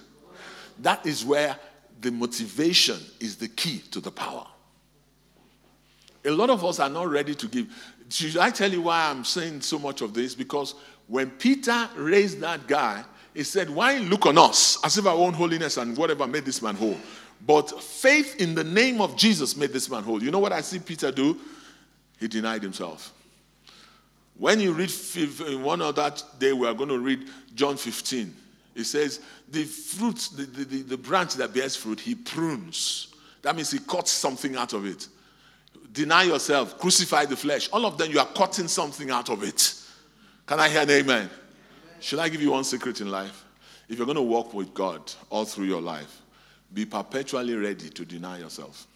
That 0.78 1.06
is 1.06 1.24
where 1.24 1.56
the 2.00 2.10
motivation 2.10 2.98
is 3.20 3.36
the 3.36 3.48
key 3.48 3.78
to 3.90 4.00
the 4.00 4.10
power. 4.10 4.46
A 6.24 6.30
lot 6.30 6.50
of 6.50 6.64
us 6.64 6.80
are 6.80 6.88
not 6.88 7.08
ready 7.08 7.34
to 7.34 7.48
give. 7.48 7.66
Should 8.08 8.38
I 8.38 8.50
tell 8.50 8.70
you 8.70 8.82
why 8.82 9.10
I'm 9.10 9.24
saying 9.24 9.60
so 9.60 9.78
much 9.78 10.00
of 10.00 10.14
this? 10.14 10.34
Because 10.34 10.74
when 11.06 11.30
Peter 11.30 11.88
raised 11.96 12.40
that 12.40 12.66
guy, 12.66 13.04
he 13.34 13.42
said, 13.42 13.68
Why 13.68 13.98
look 13.98 14.26
on 14.26 14.38
us 14.38 14.78
as 14.84 14.96
if 14.96 15.06
our 15.06 15.16
own 15.16 15.34
holiness 15.34 15.76
and 15.76 15.96
whatever 15.96 16.26
made 16.26 16.44
this 16.44 16.62
man 16.62 16.76
whole? 16.76 16.96
But 17.46 17.82
faith 17.82 18.40
in 18.40 18.54
the 18.54 18.64
name 18.64 19.00
of 19.00 19.16
Jesus 19.16 19.56
made 19.56 19.70
this 19.70 19.90
man 19.90 20.02
whole. 20.02 20.22
You 20.22 20.30
know 20.30 20.38
what 20.38 20.52
I 20.52 20.60
see 20.60 20.78
Peter 20.78 21.10
do? 21.10 21.38
He 22.18 22.28
denied 22.28 22.62
himself. 22.62 23.12
When 24.38 24.60
you 24.60 24.72
read 24.72 24.90
one 25.62 25.82
other 25.82 26.12
day, 26.38 26.52
we 26.52 26.66
are 26.66 26.74
going 26.74 26.88
to 26.88 26.98
read 26.98 27.28
John 27.54 27.76
15. 27.76 28.34
It 28.74 28.84
says, 28.84 29.20
the 29.48 29.64
fruit, 29.64 30.30
the, 30.36 30.44
the, 30.44 30.82
the 30.82 30.96
branch 30.96 31.34
that 31.34 31.54
bears 31.54 31.76
fruit, 31.76 32.00
he 32.00 32.14
prunes. 32.14 33.14
That 33.42 33.54
means 33.54 33.70
he 33.70 33.78
cuts 33.78 34.10
something 34.10 34.56
out 34.56 34.72
of 34.72 34.84
it. 34.86 35.06
Deny 35.92 36.24
yourself, 36.24 36.78
crucify 36.78 37.26
the 37.26 37.36
flesh. 37.36 37.68
All 37.72 37.86
of 37.86 37.98
them, 37.98 38.10
you 38.10 38.18
are 38.18 38.26
cutting 38.26 38.66
something 38.66 39.10
out 39.10 39.30
of 39.30 39.44
it. 39.44 39.74
Can 40.46 40.58
I 40.58 40.68
hear 40.68 40.82
an 40.82 40.90
amen? 40.90 41.16
amen? 41.16 41.30
Should 42.00 42.18
I 42.18 42.28
give 42.28 42.42
you 42.42 42.50
one 42.50 42.64
secret 42.64 43.00
in 43.00 43.10
life? 43.10 43.44
If 43.88 43.98
you're 43.98 44.06
going 44.06 44.16
to 44.16 44.22
walk 44.22 44.54
with 44.54 44.74
God 44.74 45.00
all 45.30 45.44
through 45.44 45.66
your 45.66 45.80
life, 45.80 46.22
be 46.72 46.84
perpetually 46.84 47.54
ready 47.54 47.90
to 47.90 48.04
deny 48.04 48.38
yourself. 48.38 48.86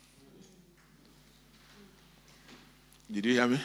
Did 3.11 3.25
you 3.25 3.35
hear 3.35 3.47
me? 3.47 3.61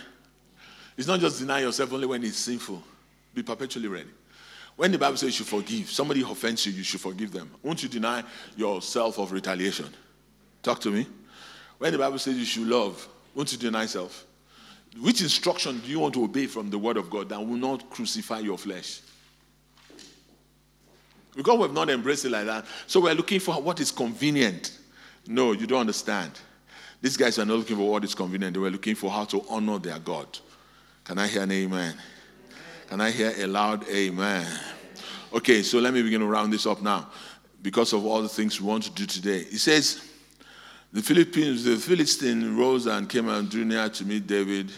It's 0.95 1.07
not 1.07 1.19
just 1.19 1.39
deny 1.39 1.61
yourself 1.61 1.91
only 1.91 2.05
when 2.05 2.23
it's 2.23 2.37
sinful. 2.37 2.81
Be 3.33 3.41
perpetually 3.41 3.87
ready. 3.87 4.09
When 4.75 4.91
the 4.91 4.97
Bible 4.97 5.17
says 5.17 5.27
you 5.27 5.45
should 5.45 5.47
forgive, 5.47 5.89
somebody 5.89 6.21
offends 6.21 6.65
you, 6.65 6.71
you 6.71 6.83
should 6.83 7.01
forgive 7.01 7.31
them. 7.31 7.51
Won't 7.61 7.83
you 7.83 7.89
deny 7.89 8.23
yourself 8.55 9.19
of 9.19 9.31
retaliation? 9.31 9.87
Talk 10.63 10.79
to 10.81 10.89
me. 10.89 11.05
When 11.77 11.91
the 11.91 11.99
Bible 11.99 12.17
says 12.17 12.37
you 12.37 12.45
should 12.45 12.67
love, 12.67 13.07
won't 13.35 13.51
you 13.51 13.57
deny 13.57 13.85
self? 13.85 14.25
Which 14.99 15.21
instruction 15.21 15.79
do 15.79 15.89
you 15.89 15.99
want 15.99 16.13
to 16.15 16.23
obey 16.23 16.45
from 16.47 16.69
the 16.69 16.77
Word 16.77 16.97
of 16.97 17.09
God 17.09 17.29
that 17.29 17.39
will 17.39 17.57
not 17.57 17.89
crucify 17.89 18.39
your 18.39 18.57
flesh? 18.57 19.01
Because 21.35 21.57
we've 21.57 21.73
not 21.73 21.89
embraced 21.89 22.25
it 22.25 22.31
like 22.31 22.45
that. 22.45 22.65
So 22.85 23.01
we're 23.01 23.15
looking 23.15 23.39
for 23.39 23.59
what 23.61 23.79
is 23.79 23.91
convenient. 23.91 24.77
No, 25.27 25.51
you 25.51 25.65
don't 25.65 25.81
understand. 25.81 26.31
These 27.01 27.17
guys 27.17 27.39
are 27.39 27.45
not 27.45 27.57
looking 27.57 27.75
for 27.75 27.89
what 27.89 28.03
is 28.03 28.13
convenient. 28.13 28.53
They 28.53 28.59
were 28.59 28.69
looking 28.69 28.95
for 28.95 29.09
how 29.09 29.25
to 29.25 29.43
honor 29.49 29.79
their 29.79 29.99
God. 29.99 30.27
Can 31.03 31.17
I 31.17 31.27
hear 31.27 31.41
an 31.41 31.51
amen? 31.51 31.95
Can 32.87 33.01
I 33.01 33.11
hear 33.11 33.33
a 33.37 33.47
loud 33.47 33.87
amen? 33.89 34.47
Okay, 35.33 35.63
so 35.63 35.79
let 35.79 35.93
me 35.93 36.01
begin 36.01 36.19
to 36.19 36.27
round 36.27 36.53
this 36.53 36.65
up 36.65 36.81
now 36.81 37.09
because 37.61 37.93
of 37.93 38.05
all 38.05 38.21
the 38.21 38.29
things 38.29 38.61
we 38.61 38.67
want 38.67 38.83
to 38.83 38.91
do 38.91 39.05
today. 39.05 39.43
He 39.45 39.57
says, 39.57 40.09
the 40.91 41.01
Philippines, 41.01 41.63
the 41.63 41.75
Philistine 41.77 42.55
rose 42.55 42.85
and 42.85 43.09
came 43.09 43.29
and 43.29 43.49
drew 43.49 43.65
near 43.65 43.89
to 43.89 44.05
meet 44.05 44.27
David 44.27 44.71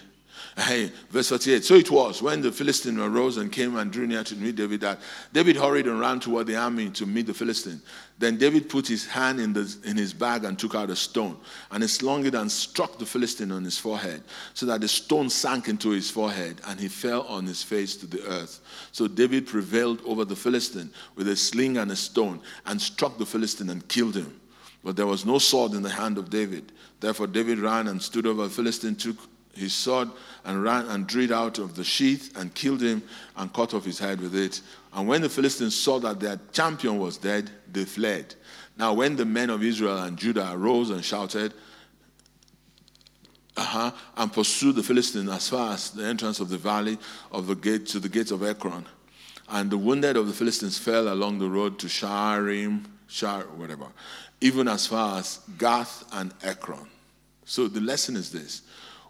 Hey, 0.57 0.89
verse 1.09 1.27
48. 1.27 1.65
So 1.65 1.75
it 1.75 1.91
was 1.91 2.21
when 2.21 2.41
the 2.41 2.49
Philistine 2.49 2.97
arose 2.97 3.35
and 3.35 3.51
came 3.51 3.75
and 3.75 3.91
drew 3.91 4.07
near 4.07 4.23
to 4.23 4.35
meet 4.37 4.55
David 4.55 4.79
that 4.81 4.99
David 5.33 5.57
hurried 5.57 5.85
and 5.85 5.99
ran 5.99 6.21
toward 6.21 6.47
the 6.47 6.55
army 6.55 6.89
to 6.91 7.05
meet 7.05 7.25
the 7.25 7.33
Philistine. 7.33 7.81
Then 8.17 8.37
David 8.37 8.69
put 8.69 8.87
his 8.87 9.05
hand 9.05 9.41
in, 9.41 9.51
the, 9.51 9.75
in 9.83 9.97
his 9.97 10.13
bag 10.13 10.45
and 10.45 10.57
took 10.57 10.73
out 10.73 10.89
a 10.89 10.95
stone 10.95 11.35
and 11.71 11.83
he 11.83 11.89
slung 11.89 12.25
it 12.25 12.35
and 12.35 12.49
struck 12.49 12.97
the 12.97 13.05
Philistine 13.05 13.51
on 13.51 13.65
his 13.65 13.77
forehead 13.77 14.23
so 14.53 14.65
that 14.67 14.79
the 14.79 14.87
stone 14.87 15.29
sank 15.29 15.67
into 15.67 15.89
his 15.89 16.09
forehead 16.09 16.61
and 16.67 16.79
he 16.79 16.87
fell 16.87 17.23
on 17.23 17.45
his 17.45 17.61
face 17.61 17.97
to 17.97 18.07
the 18.07 18.25
earth. 18.25 18.61
So 18.93 19.09
David 19.09 19.47
prevailed 19.47 19.99
over 20.05 20.23
the 20.23 20.37
Philistine 20.37 20.89
with 21.17 21.27
a 21.27 21.35
sling 21.35 21.75
and 21.75 21.91
a 21.91 21.97
stone 21.97 22.39
and 22.65 22.81
struck 22.81 23.17
the 23.17 23.25
Philistine 23.25 23.69
and 23.71 23.85
killed 23.89 24.15
him. 24.15 24.39
But 24.85 24.95
there 24.95 25.07
was 25.07 25.25
no 25.25 25.37
sword 25.37 25.73
in 25.73 25.81
the 25.81 25.89
hand 25.89 26.17
of 26.17 26.29
David. 26.29 26.71
Therefore, 27.01 27.27
David 27.27 27.59
ran 27.59 27.87
and 27.87 28.01
stood 28.01 28.25
over 28.25 28.43
the 28.43 28.49
Philistine, 28.49 28.95
took 28.95 29.17
his 29.55 29.73
sword 29.73 30.09
and 30.43 30.63
ran 30.63 30.85
and 30.87 31.07
drew 31.07 31.23
it 31.23 31.31
out 31.31 31.59
of 31.59 31.75
the 31.75 31.83
sheath 31.83 32.37
and 32.37 32.53
killed 32.53 32.81
him 32.81 33.01
and 33.37 33.51
cut 33.53 33.73
off 33.73 33.85
his 33.85 33.99
head 33.99 34.21
with 34.21 34.35
it. 34.35 34.61
And 34.93 35.07
when 35.07 35.21
the 35.21 35.29
Philistines 35.29 35.75
saw 35.75 35.99
that 35.99 36.19
their 36.19 36.39
champion 36.51 36.99
was 36.99 37.17
dead, 37.17 37.49
they 37.71 37.85
fled. 37.85 38.35
Now, 38.77 38.93
when 38.93 39.15
the 39.15 39.25
men 39.25 39.49
of 39.49 39.63
Israel 39.63 40.03
and 40.03 40.17
Judah 40.17 40.51
arose 40.53 40.89
and 40.89 41.03
shouted, 41.03 41.53
uh-huh, 43.57 43.91
and 44.17 44.33
pursued 44.33 44.75
the 44.75 44.83
Philistines 44.83 45.29
as 45.29 45.49
far 45.49 45.73
as 45.73 45.91
the 45.91 46.05
entrance 46.05 46.39
of 46.39 46.49
the 46.49 46.57
valley 46.57 46.97
of 47.31 47.47
the 47.47 47.55
gate 47.55 47.85
to 47.87 47.99
the 47.99 48.09
gates 48.09 48.31
of 48.31 48.43
Ekron. 48.43 48.85
And 49.47 49.69
the 49.69 49.77
wounded 49.77 50.17
of 50.17 50.27
the 50.27 50.33
Philistines 50.33 50.77
fell 50.77 51.07
along 51.13 51.39
the 51.39 51.49
road 51.49 51.79
to 51.79 51.87
Sharim, 51.87 52.85
Shar, 53.07 53.43
whatever, 53.43 53.87
even 54.41 54.67
as 54.67 54.87
far 54.87 55.19
as 55.19 55.39
Gath 55.57 56.03
and 56.11 56.33
Ekron. 56.43 56.87
So 57.45 57.67
the 57.67 57.79
lesson 57.79 58.15
is 58.15 58.31
this. 58.31 58.63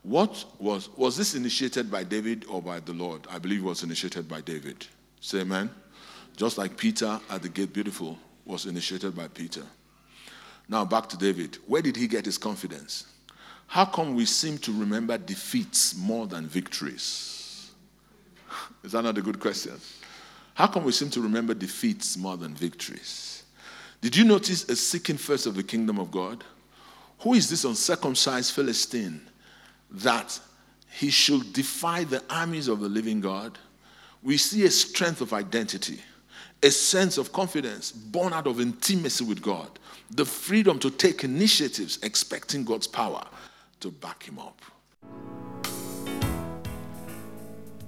What 0.06 0.46
was 0.60 0.96
was 0.96 1.18
this 1.18 1.34
initiated 1.34 1.90
by 1.90 2.04
David 2.04 2.46
or 2.48 2.62
by 2.62 2.80
the 2.80 2.94
Lord? 2.94 3.22
I 3.28 3.40
believe 3.40 3.62
it 3.62 3.66
was 3.66 3.82
initiated 3.82 4.30
by 4.30 4.42
David. 4.42 4.86
Say 5.20 5.40
amen. 5.40 5.72
Just 6.38 6.60
like 6.60 6.78
Peter 6.78 7.20
at 7.28 7.42
the 7.42 7.50
gate 7.50 7.74
beautiful 7.74 8.20
was 8.46 8.68
initiated 8.68 9.16
by 9.16 9.28
Peter. 9.30 9.64
Now 10.70 10.86
back 10.86 11.10
to 11.10 11.18
David. 11.18 11.58
Where 11.66 11.82
did 11.82 11.96
he 11.96 12.08
get 12.08 12.24
his 12.24 12.38
confidence? 12.38 13.08
How 13.66 13.84
come 13.84 14.14
we 14.14 14.26
seem 14.26 14.60
to 14.60 14.72
remember 14.72 15.18
defeats 15.18 15.98
more 15.98 16.28
than 16.28 16.46
victories? 16.46 17.72
Is 18.84 18.92
that 18.92 19.02
not 19.02 19.18
a 19.18 19.24
good 19.24 19.40
question? 19.40 19.74
How 20.54 20.68
come 20.68 20.84
we 20.84 20.92
seem 20.92 21.10
to 21.10 21.22
remember 21.22 21.56
defeats 21.56 22.16
more 22.16 22.38
than 22.38 22.54
victories? 22.54 23.42
Did 24.02 24.16
you 24.16 24.24
notice 24.24 24.70
a 24.70 24.76
seeking 24.76 25.18
first 25.18 25.48
of 25.48 25.56
the 25.56 25.64
kingdom 25.64 25.98
of 25.98 26.12
God? 26.12 26.44
Who 27.22 27.34
is 27.34 27.50
this 27.50 27.64
uncircumcised 27.64 28.54
Philistine 28.54 29.22
that 29.92 30.40
he 30.92 31.10
should 31.10 31.54
defy 31.54 32.04
the 32.04 32.24
armies 32.30 32.68
of 32.68 32.80
the 32.80 32.90
living 32.90 33.22
God? 33.22 33.58
We 34.24 34.38
see 34.38 34.66
a 34.66 34.72
strength 34.72 35.22
of 35.22 35.34
identity, 35.34 36.00
a 36.64 36.72
sense 36.72 37.18
of 37.18 37.32
confidence 37.32 37.92
born 37.92 38.34
out 38.34 38.48
of 38.48 38.60
intimacy 38.60 39.24
with 39.24 39.42
God, 39.42 39.80
the 40.10 40.26
freedom 40.26 40.80
to 40.80 40.90
take 40.90 41.24
initiatives 41.24 42.00
expecting 42.02 42.64
God's 42.64 42.88
power 42.88 43.26
to 43.82 43.92
back 43.92 44.24
him 44.24 44.40
up. 44.40 44.62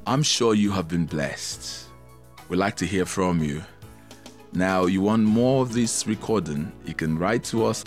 I'm 0.06 0.24
sure 0.24 0.54
you 0.54 0.72
have 0.72 0.88
been 0.88 1.06
blessed. 1.06 1.88
We'd 2.50 2.58
like 2.58 2.76
to 2.78 2.86
hear 2.86 3.06
from 3.06 3.44
you. 3.44 3.64
Now, 4.54 4.86
you 4.86 5.02
want 5.02 5.24
more 5.24 5.62
of 5.62 5.74
this 5.74 6.08
recording, 6.08 6.72
you 6.86 6.94
can 6.94 7.20
write 7.20 7.44
to 7.46 7.66
us. 7.66 7.84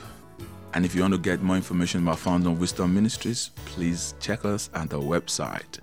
And 0.73 0.85
if 0.85 0.95
you 0.95 1.01
want 1.03 1.15
to 1.15 1.19
get 1.19 1.43
more 1.43 1.57
information 1.57 2.03
about 2.03 2.21
Fountain 2.21 2.53
of 2.53 2.61
Wisdom 2.61 2.95
Ministries, 2.95 3.51
please 3.67 4.15
check 4.21 4.45
us 4.45 4.71
at 4.75 4.93
our 4.95 5.01
website 5.01 5.81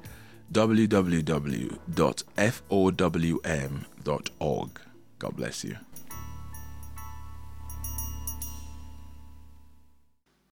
www.fowm.org. 0.54 1.72
God 5.20 5.36
bless 5.36 5.64
you. 5.66 5.78